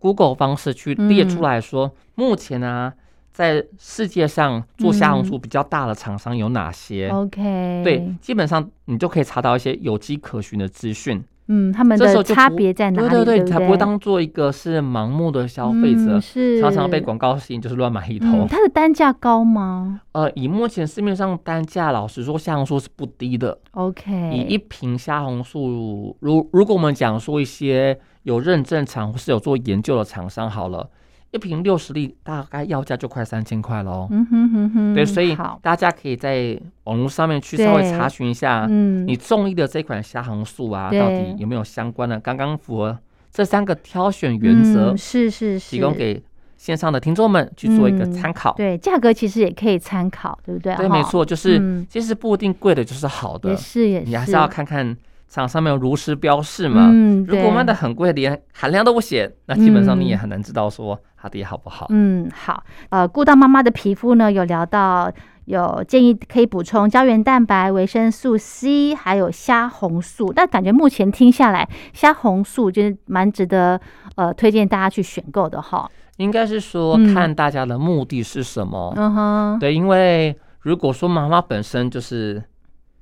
[0.02, 2.92] Google 方式去列出来说，目前啊，
[3.32, 11.24] 在世界上做虾红素比较大的厂商有哪些？OK，对，，基本上你就可以查到一些有迹可循的资讯。
[11.48, 13.10] 嗯，他们的差别在哪里？
[13.10, 18.42] 对对对，才不会当做一个是盲目的消费者，嗯是常常被广告吸引，就是乱买一通。
[18.42, 23.58] 嗯，它的单价高吗呃，以目前市面上单价，老实说，虾红素是不低的。
[23.72, 30.90] ？OK，以一瓶虾红素，如如果我们讲说一些有认证厂或是有做研究的厂商好了，
[31.32, 34.08] 一瓶六十粒，大概要价就快三千块喽。
[34.12, 42.98] 嗯哼哼哼，对，所以，大家可以在网络上面去稍微查询一下，嗯，你中意的这款虾红素啊，到底有没有相关的，刚刚符合
[43.32, 46.22] 这三个挑选原则嗯，是是是，提供给
[46.58, 48.54] 线上的听众们去做一个嗯参考。
[48.56, 50.76] 对价格其实也可以参考，对不对？
[50.76, 54.96] 对，没，错，就是、嗯其实不一定贵的就是好的也，是也是，你还是要看看
[55.32, 56.90] 厂上面有如实标示嘛。
[56.92, 61.88] 嗯，如果卖的很贵，连含量都不写，那基本上你也嗯很难知道说它的好不好。
[61.90, 65.10] 嗯，好，呃，顾到妈妈的皮肤呢，有聊到
[65.46, 70.34] 有建议可以补充胶原蛋白、维生素 C，还有虾红素。
[70.34, 73.80] 但感觉目前听下来，虾红素就是蛮值得
[74.16, 75.90] 呃推荐大家去选购的哈。
[76.18, 78.94] 应该是说嗯看大家的目的是什么。
[78.98, 82.44] 嗯哼，对，因为如果说妈妈本身就是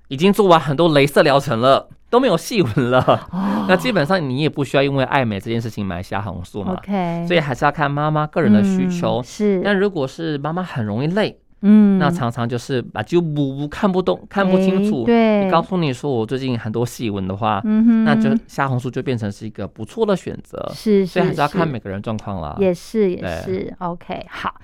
[0.08, 3.00] 已经做完很多镭射疗程了，都没有细纹了，
[3.32, 6.74] 哦 那基本上你也不需要因为爱美这件事情买虾红素嘛。
[6.74, 9.24] ，OK，所以还是要看妈妈个人的需求嗯。
[9.24, 15.04] 是，但如果是妈妈很容易累，嗯，那常常就是把就补看不懂、看不清楚。
[15.04, 20.72] 哎对，你告诉你说我最近很多细纹的话，嗯哼，那就虾红素就变成是一个不错的选择。
[20.74, 22.56] 是，所以还是要看每个人状况啦。
[22.60, 24.56] 也是也是，OK，好。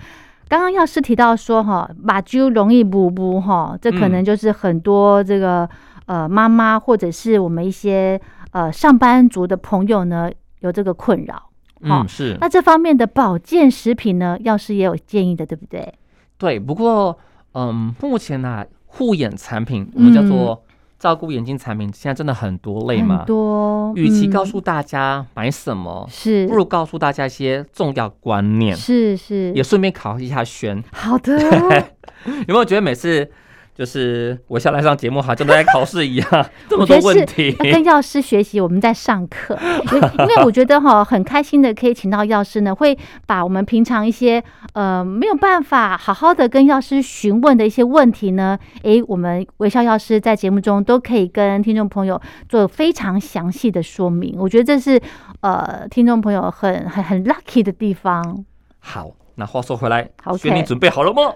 [0.48, 5.68] 刚刚药师提到说哈，把揪容易补补哈，这可能嗯就是很多这个、
[6.06, 8.20] 呃妈妈或者是我们一些
[8.52, 11.36] 呃上班族的朋友呢有这个困扰。
[11.84, 15.94] 好嗯，是那这方面的保健食品呢，药师也有建议的，对不对？
[16.38, 16.60] 对。
[16.60, 17.16] 不过，
[17.54, 20.64] 嗯，目前呢、护眼产品我们叫做
[20.98, 23.24] 照顾眼睛产品，现在真的很多类嘛。
[23.26, 30.82] 多，与其嗯告诉大家买什么，是不如告诉大家一些重要观念，是是也顺便考一下轩。
[30.94, 31.38] 好的，
[32.48, 33.30] 有没有觉得每次
[33.76, 36.28] 就是我下来上节目，好像都在考试一样，
[36.70, 37.52] 这么多问题？
[37.52, 39.58] 跟药师学习，我们在上课，
[39.92, 44.42] 因为因为我觉得哈很开心的可以请到药师呢，会把我们平常一些
[44.74, 55.02] 呃没有办法好好的跟药师询问的一些问题呢，诶，我们微笑药师在节目中都可以跟听众朋友做非常详细的说明，我觉得这是
[55.42, 58.46] 呃听众朋友很很很 lucky 的地方。
[58.80, 61.34] 好，那话说回来轩，你准备好了吗？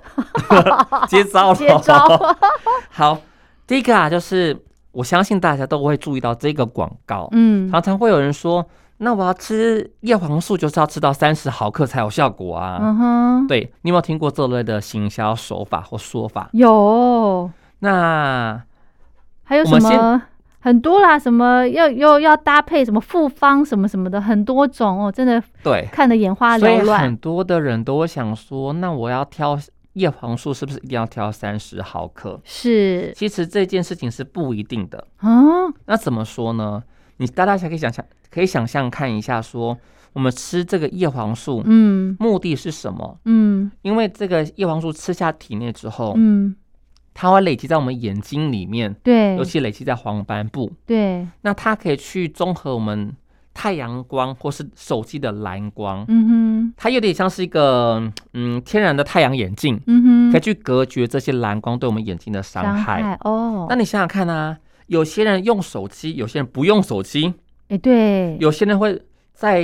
[1.08, 2.08] 接招了，接招，
[2.90, 3.18] 好，
[3.68, 4.58] 第一个啊，就是
[4.92, 8.66] 我相信大家都会注意到这个广告，嗯，常常会有人说，
[8.98, 12.80] 那我要吃叶黄素，就是要吃到三十毫克才有效果啊。
[12.82, 16.50] 嗯哼，对你有没有听过这类的行销手法或说法？
[16.54, 17.50] 有。
[17.82, 18.62] 那
[19.44, 20.22] 还有什么
[20.60, 27.16] 很多啦，什么要又要搭配什么复方什么什么的，很多种哦，真的对，看得眼花缭乱很。
[27.18, 29.60] 多的人都会想说，那我要挑
[29.94, 32.40] 叶黄素，是不是一定要挑三十毫克？
[32.44, 35.06] 是其实这件事情是不一定的。
[35.18, 35.32] 啊，
[35.86, 36.84] 那怎么说呢？
[37.18, 39.78] 你大家可以想象，可以想象看一下说
[40.14, 43.18] 我们吃这个叶黄素，嗯目的是什么？
[43.26, 46.56] 嗯因为这个叶黄素吃下体内之后，嗯，
[47.14, 49.36] 它会累积在我们眼睛里面，对。
[49.36, 50.72] 尤其累积在黄斑部。
[50.86, 53.14] 对，那它可以去综合我们
[53.54, 56.74] 太阳光或是手机的蓝光，嗯哼。
[56.78, 58.02] 它有点像是一个
[58.34, 63.02] 嗯天然的太阳眼镜，嗯哼，可以去隔绝这些蓝光对我们眼睛的伤伤害。
[63.02, 67.34] 害哦，那你想想看啊，有些人用手机，有些人不用手机，
[67.70, 69.02] 哎对，有些人会
[69.34, 69.64] 在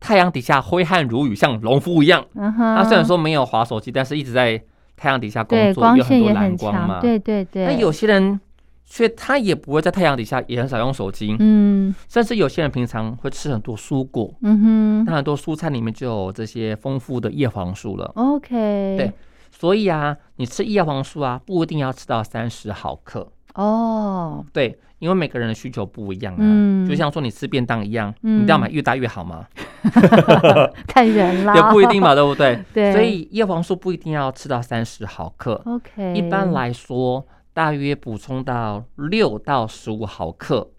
[0.00, 2.24] 太阳底下挥汗如雨，像农夫一样。
[2.34, 4.60] 嗯哼，他虽然说没有划手机，但是一直在
[5.02, 7.00] 太阳底下工对作，有很多蓝光嘛。
[7.00, 8.40] 对对对，那有些人
[8.84, 11.92] 却他也不会在太阳底下，也很少用手机，嗯。
[12.08, 15.04] 甚至有些人平常会吃很多蔬果，嗯哼。
[15.04, 18.12] 那很多蔬菜里面就有这些丰富的叶黄素了。
[18.14, 19.12] ，OK，对
[19.50, 26.38] 所以啊，你吃叶黄素啊，不一定要吃到三十毫克，哦，对，因为每个人的需求不一样啊。
[26.40, 29.44] 嗯就像说你吃便当一样，嗯你一定要买越大越好吗？
[30.86, 32.62] 看人啦，也不一定嘛，对不对？
[32.72, 40.70] 对，所以叶黄素不一定要吃到三十毫克，OK，一般来说，大约补充到六到十五毫克，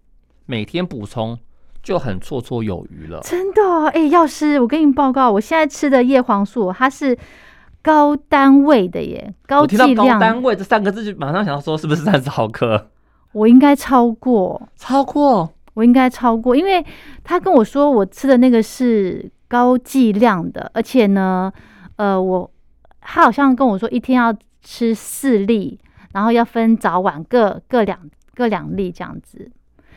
[0.45, 1.37] 每天补充
[1.81, 3.19] 就很绰绰有余了。
[3.23, 7.17] 真的哦，哎、药师，我跟你报告，我现在吃的叶黄素，它是
[7.81, 12.89] 高单位的耶，高我听到高单位这三个字，就马上想到说是不是三十毫克？
[13.33, 15.51] 我应该超过，超过？
[15.75, 16.85] 我应该超过，因为
[17.23, 21.51] 他跟我说我吃的那个是高剂量的，而且呢，
[21.95, 22.51] 呃，我
[23.01, 25.79] 他好像跟我说一天要吃四粒，
[26.13, 27.97] 然后要分早晚各各两
[28.35, 29.49] 各两粒这样子。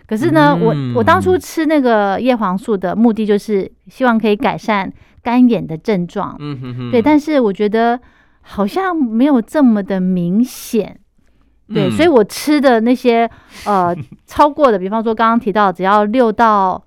[0.07, 4.91] 可是呢，我我当初嗯吃那个叶黄素的目的就是希望可以改善
[5.23, 8.01] 干眼的症状，嗯哼哼，对，但是我觉得
[8.41, 11.01] 好像没有这么的明显。
[11.73, 13.29] 对，嗯所以我吃的那些
[13.65, 13.95] 呃
[14.27, 16.83] 超过的，比方说刚刚提到，只要六到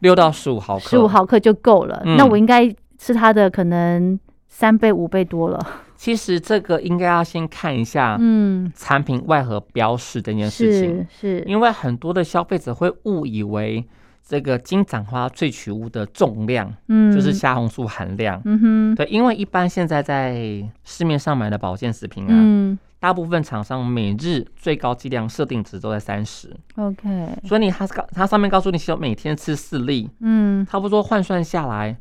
[0.00, 2.02] 六到十五毫克，十五毫克就够了。
[2.04, 2.68] 嗯那我应该
[2.98, 4.18] 吃它的可能
[4.48, 5.66] 三倍五倍多了。
[5.96, 13.82] 其实这个应该要先看一下嗯，产品外盒标示这件事情，是是，因为很多的消费者会误以为
[14.22, 18.40] 这个金盏花萃取物的重量嗯，就是虾红素含量。
[18.44, 31.96] 嗯哼，对，因为一般现在在市面上买的保健食品啊，嗯大部分厂商每日最高剂量设定值都在三十，，OK，所以你它告它上面告诉你说每天吃四粒，嗯，差不多换算下来，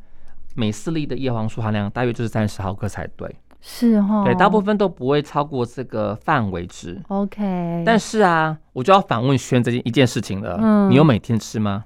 [0.55, 3.35] 每四粒的叶黄素含量大约就是三十毫克才对。
[3.67, 7.01] 是哈，对，大部分都不会超过这个范围值。
[7.07, 10.91] OK，但是啊，我就要反问轩这件一件事情了，嗯。
[10.91, 11.85] 你有每天吃吗？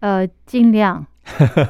[0.00, 1.06] 呃，尽量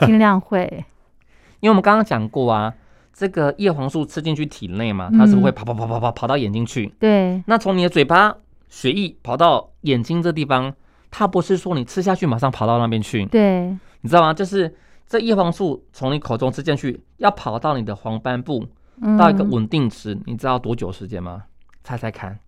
[0.06, 0.84] 尽量会，
[1.60, 2.72] 因为我们刚刚讲过啊，
[3.12, 8.34] 这个叶黄素吃进去体内嘛，它是嗯会跑跑跑跑跑跑到眼睛去，对，那从你的嘴巴
[8.68, 10.72] 血液跑到眼睛这地方，
[11.10, 13.66] 它不是说你吃下去马上跑到那边去，对，
[14.00, 14.32] 你知道吗？
[14.32, 14.74] 就是
[15.06, 18.66] 这叶黄素从你口中吃进去，要跑到你的黄斑部
[19.02, 19.16] 嗯。
[19.16, 21.42] 到一个稳定值，你知道多久时间吗？
[21.82, 22.38] 猜猜看，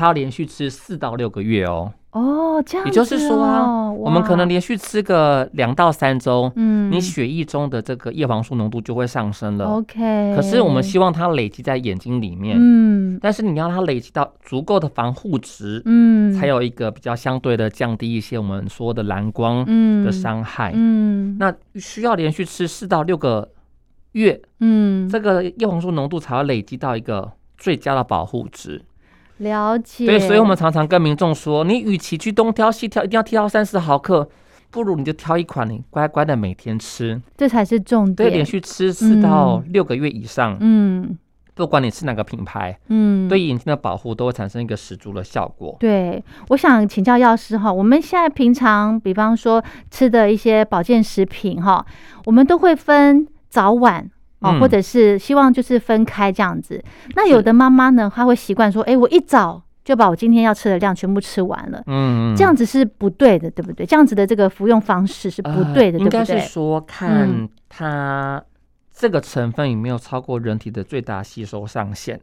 [0.00, 1.92] 它要连续吃四到六个月哦。
[2.12, 9.66] 哦，这样、哦，也就是说啊，我们可能哇连续吃个两到三周，嗯，你血液中的这个叶黄素浓度就会上升了。
[9.66, 20.72] OK，可是我们希望它累积在眼睛里面，嗯但是你要它累积到足够的防护值，嗯，才有一个比较相对的降低一些我们说的蓝光嗯的伤害。
[20.74, 23.48] 嗯那需要连续吃四到六个
[24.12, 28.82] 月，嗯，这个叶黄素浓度才会累积到一个最佳的保护值。
[29.40, 34.26] 了解，对，所以我们常常跟民众说，你与其去东挑西挑，一定要挑到三十毫克，
[34.70, 38.14] 不如你就挑一款你乖乖的每天吃，这才是重点。
[38.14, 41.18] 对，点，连续吃四到六个月以上，嗯。
[41.52, 45.76] 不管你吃哪个品牌，嗯，对眼睛的保护都会产生一个十足的效果。
[45.78, 51.84] 对，我想请教药师哈，我们现在平常比方说吃的一些保健食品哈，
[52.24, 54.08] 我们都会分早晚。
[54.40, 56.82] 哦，嗯或者是希望就是分开这样子。
[57.14, 63.86] 那有的妈妈呢，她会习惯说，哎，我一早就把我今天要吃的量全部吃完了，嗯，这样子是不对的，对不对？
[63.86, 66.24] 这样子的这个服用方式是不对的，对不对？
[66.24, 68.42] 是说看它
[68.92, 72.20] 这个成分有没有超过人体的最大吸收上限。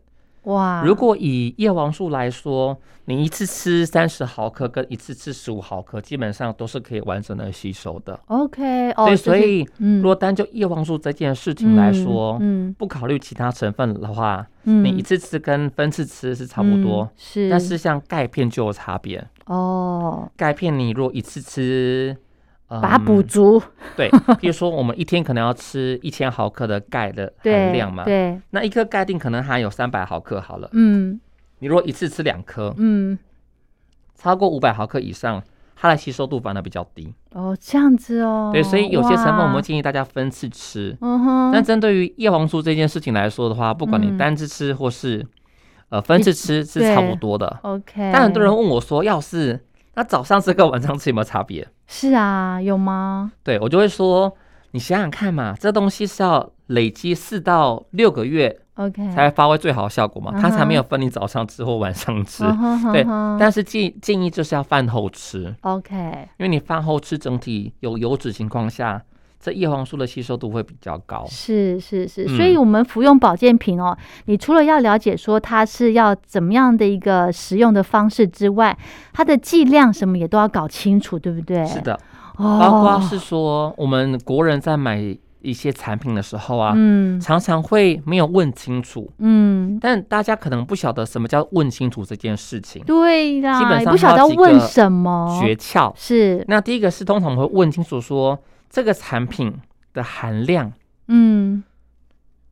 [0.47, 8.19] 哇，如果以叶黄素来说，你一次吃三十毫克跟一次吃十五毫克，基本上都是可以完整的吸收的。
[8.27, 10.01] OK 哦，对，所以嗯。
[10.01, 17.09] 如果单就叶黄素这件事情来说，嗯不考虑其他成分的话，嗯，你一次吃跟分次吃是差不多嗯。
[17.15, 22.21] 是，但是像钙片就有差别，哦，钙片你如果一次吃，呃
[22.67, 23.61] 把它补足，
[23.95, 24.09] 对，
[24.39, 31.19] 比如说我们一天可能要吃一千毫克的钙的含量嘛，对，那一颗钙定可能含有三百毫克好了，嗯。
[31.59, 33.17] 你如果一次吃两颗，嗯，
[34.13, 35.41] 超过五百毫克以上，
[35.75, 37.11] 它的吸收度反而比较低。
[37.31, 40.95] 哦，这样子哦，对，所以有些成分我们建议大家分次吃。
[41.01, 44.17] 嗯哼，但针对于叶黄素这件事情来说的话，不管你嗯。
[44.19, 45.25] 单次吃或是
[45.89, 47.57] 呃分次吃是差不多的。
[47.63, 49.59] OK，但很多人问我说，要是
[49.97, 51.67] 那早上吃跟晚上吃有没有差别？
[51.87, 53.31] 是啊，有吗？
[53.43, 54.31] 对我就会说，
[54.69, 62.43] 你想想看嘛，这东西是要累积四到六个月 OK，才会发挥最好的效果嘛，嗯它才没有分你早上吃或晚上吃。
[62.93, 63.03] 对
[63.39, 65.95] 但是建建议就是要饭后吃，OK，
[66.37, 69.01] 因为你饭后吃整体有油脂情况下，
[69.39, 71.25] 这叶黄素的吸收度会比较高。
[71.27, 72.35] 是是是，嗯。
[72.35, 78.77] 所以我们服用保健品哦，你除了要了解说它是要怎么样的一个食用的方式之外，
[79.13, 81.65] 它的剂量什么也都要搞清楚，对不对？
[81.65, 81.93] 是，的，
[82.37, 87.19] 哦，包括是说我们国人在买一些产品的时候啊，嗯。
[87.21, 92.83] 常常会没有问清楚，嗯，但大家可能不晓得什么叫问清楚这件事情。
[92.85, 98.37] 对啦，基本上也不晓得问什么，诀窍，是，那第一个是通常会问清楚说
[98.69, 99.53] 这个产品
[99.93, 100.71] 的含量
[101.07, 101.63] 嗯。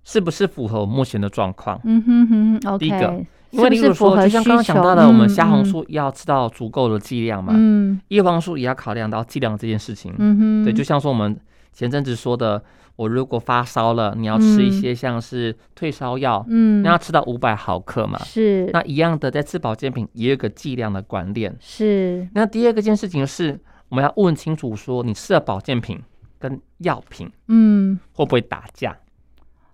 [0.08, 1.82] 是不是符合我目前的状况。
[1.84, 8.00] 嗯哼哼哼第一个因为例如说，就像刚刚讲到的，我们虾红，素要吃到足够的剂量嘛，嗯。
[8.10, 10.14] 叶黄素也要考量到剂量这件事情。
[10.20, 11.36] 嗯哼，对，就像说我们
[11.74, 12.64] 前阵子说的，
[12.98, 14.72] 我如果发烧了，你要吃一嗯。
[14.80, 18.20] 些像是退烧药，嗯，那要吃到五百毫克嘛。
[18.20, 18.70] 是。
[18.72, 21.56] 那一样的，在吃保健品也有一个剂量的观念。
[21.60, 23.60] 是，那第二个件事情是，
[23.90, 26.02] 我们要问清楚说，你吃的保健品
[26.40, 28.98] 跟药品嗯会不会打架？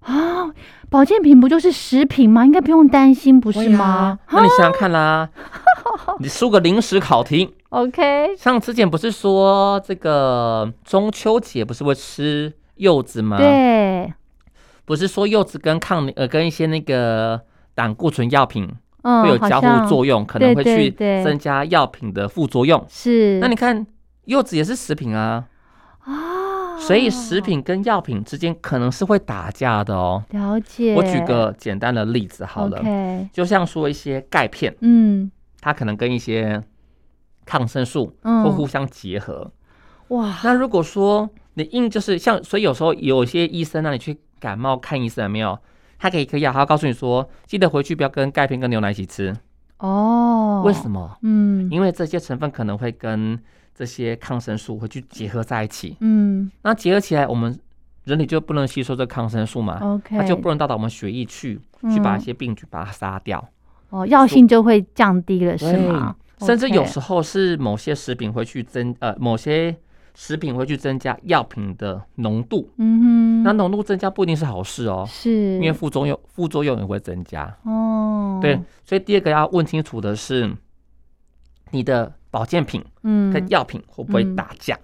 [0.02, 0.52] 啊，
[0.90, 2.46] 保健品不就是食品吗？
[2.46, 4.18] 应该不用担心，不是吗？
[4.32, 5.30] 那你想想看啦，
[6.20, 14.12] 你出个临时考题，OK，像之前不是说这个中秋节不是会吃柚子吗？，对，
[14.86, 17.40] 不是说柚子跟抗呃跟一些那个
[17.76, 18.68] 胆固醇药品
[19.04, 20.90] 嗯，会有交互作用，可能会去
[21.24, 22.84] 增加药品的副作用。
[22.90, 23.86] 是，那你看
[24.26, 25.48] 柚子也是食品啊，
[26.06, 30.24] 啊，所以食品跟药品之间可能是会打架的哦。
[30.30, 30.96] 了解。
[30.96, 32.82] 我举个简单的例子好了
[33.34, 36.62] 就像说一些钙片，嗯它可能跟一些
[37.46, 39.52] 抗生素嗯，会互相结合。
[40.10, 45.58] 哇，那如果说你硬就是像，所以有时候有些医生让你去感冒看医生有没有？
[46.00, 49.36] 他给一颗药，他要告诉你说，记得回去不要跟钙片跟牛奶一起吃。
[49.78, 50.90] 哦，为什？
[50.90, 51.18] 么？
[51.22, 53.40] 嗯因为这些成分可能会跟
[53.82, 55.98] 这些抗生素会去结合在一起。
[56.02, 57.60] 嗯那结合起来，我们
[58.04, 61.60] 人体就不能吸收这抗生素嘛，，OK，它就不能到达我们血液去，
[61.92, 63.44] 去把嗯一些病菌把它杀掉。
[63.90, 66.16] 哦，药性就会降低了，是对吗？
[66.42, 69.76] 甚至有时候是某些食品会去增呃某些
[70.14, 77.58] 食品会去增加药品的浓度，嗯哼，那浓度增加不一定是好事哦，是因为副作用副作用也会增加。
[77.64, 80.56] 哦，对，，所以第二个要问清楚的是，
[81.72, 84.76] 你的保健品嗯，跟药品会不会嗯打架，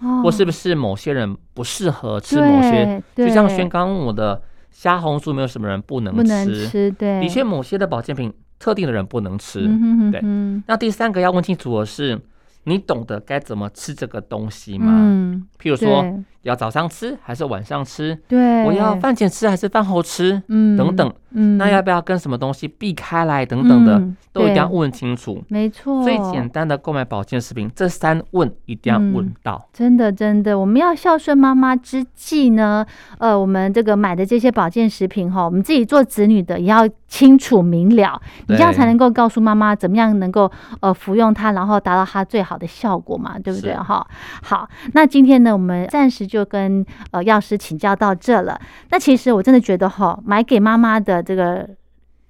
[0.00, 3.02] 哦或是不是某些人不适合吃某些？
[3.14, 4.40] 就像轩刚问我的
[4.70, 6.66] 虾红素，没有什么人不能不能吃。
[6.66, 9.68] 吃，对，的确，某些的保健品特定的人不能吃。
[10.10, 10.20] 对
[10.66, 12.18] 那第三个要问清楚的是，
[12.64, 14.92] 你懂得该怎么吃这个东西吗？
[14.96, 16.04] 嗯，譬如说，
[16.42, 18.16] 要早上吃还是晚上吃？
[18.28, 20.40] 对，我要饭前吃还是饭后吃？
[20.48, 23.44] 嗯等等，嗯，那要不要跟什么东西避开来？
[23.44, 25.42] 等等的，嗯都一定要问清楚。
[25.48, 29.68] 没错，最简单的购买保健食品，这三问一定要问嗯到。
[29.72, 32.84] 真的，真的，我们要孝顺妈妈之际呢，
[33.18, 44.06] 呃，我们这个买的这些保健食品哈，我们自己做子女的也要清楚明了，你这样才能够告诉妈妈怎么样能够呃服用它，然后达到它最好的效果嘛，对不对哈？
[44.42, 48.58] 好，那今天呢，我们暂时就跟呃药师请教到这了。
[48.90, 51.68] 那其实我真的觉得哈，买给妈妈的这个。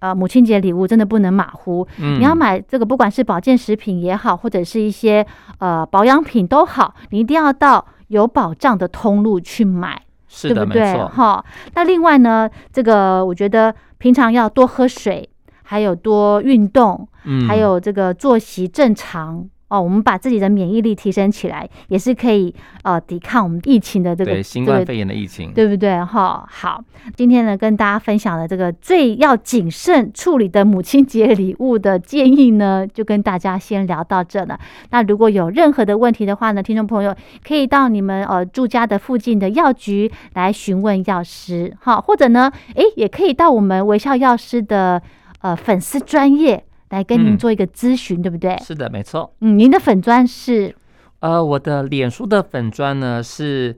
[0.02, 5.24] 呃，母亲节礼物真的不能马虎，嗯你要买这个，不管是保健食品也好，或者是一些
[5.60, 10.82] 呃保养品都好，你一定要到有保障的通路去买，是的，对不对？
[10.82, 11.06] 没错。
[11.06, 15.30] 哈，那另外呢，这个我觉得平常要多喝水，
[15.62, 19.48] 还有多运动，嗯还有这个作息正常。
[19.72, 26.04] 哦，我们把自己的免疫力提升起来，也是可以呃抵抗我们疫情的这个对新冠肺炎的疫情，对不对？
[26.04, 26.84] 哈，好，
[27.16, 34.60] 今天呢跟大家分享的这个最要谨慎处理的母亲节礼物的建议呢，就跟大家先聊到这了。
[34.90, 45.00] 那如果有任何的问题的话呢，听众朋友可以到你们呃住家的附近的药局来询问药师，哈，或者呢，诶，也可以到我们微笑药师的
[45.40, 46.62] 呃粉丝专业
[46.92, 47.38] 来跟您嗯。
[47.38, 48.56] 做一个咨询，对不对？
[48.58, 49.34] 是的，没错。
[49.40, 50.74] 嗯，您的粉砖是？
[51.20, 53.76] 呃，我的脸书的粉砖呢是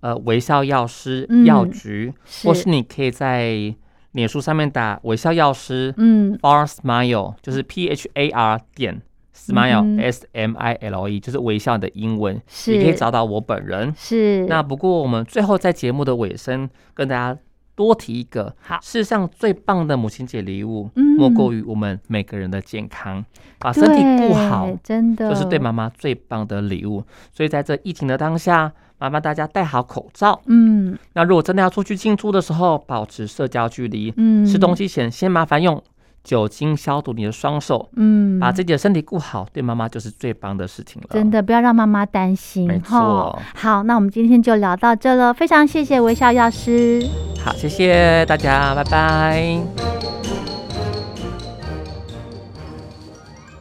[0.00, 2.48] 呃微笑药师嗯药局，是。
[2.48, 3.74] 或是你可以在
[4.12, 6.38] 脸书上面打微笑药师嗯。
[6.38, 9.02] Bar smile，就是 P H A R 点
[9.36, 12.76] Smile、嗯、S M I L E 就是微笑的英文，是。
[12.76, 13.92] 你可以找到我本人。
[13.96, 14.46] 是。
[14.46, 17.38] 那不过我们最后在节目的尾声跟大家
[17.74, 23.24] 多提一个，好世上最棒的母亲节礼物，嗯莫过于我们每个人的健康，
[23.58, 27.04] 把身体顾好，真的就是对妈妈最棒的礼物。
[27.32, 30.40] 所以在这疫情的当下，麻烦大家戴好口罩。
[30.46, 34.12] 嗯那如果真的要出去进出的时候，保持社交距离。
[34.16, 35.82] 嗯，吃东西前，先麻烦用
[36.24, 41.08] 酒精消毒你的双手，嗯，把自己的身体顾好，对妈妈就是最棒的事情了。
[41.12, 43.42] 真的不要让妈妈担心没哈错。
[43.54, 47.06] 好，那我们今天就聊到这了，非常谢谢微笑药师。
[47.44, 50.33] 好，谢谢大家，拜拜。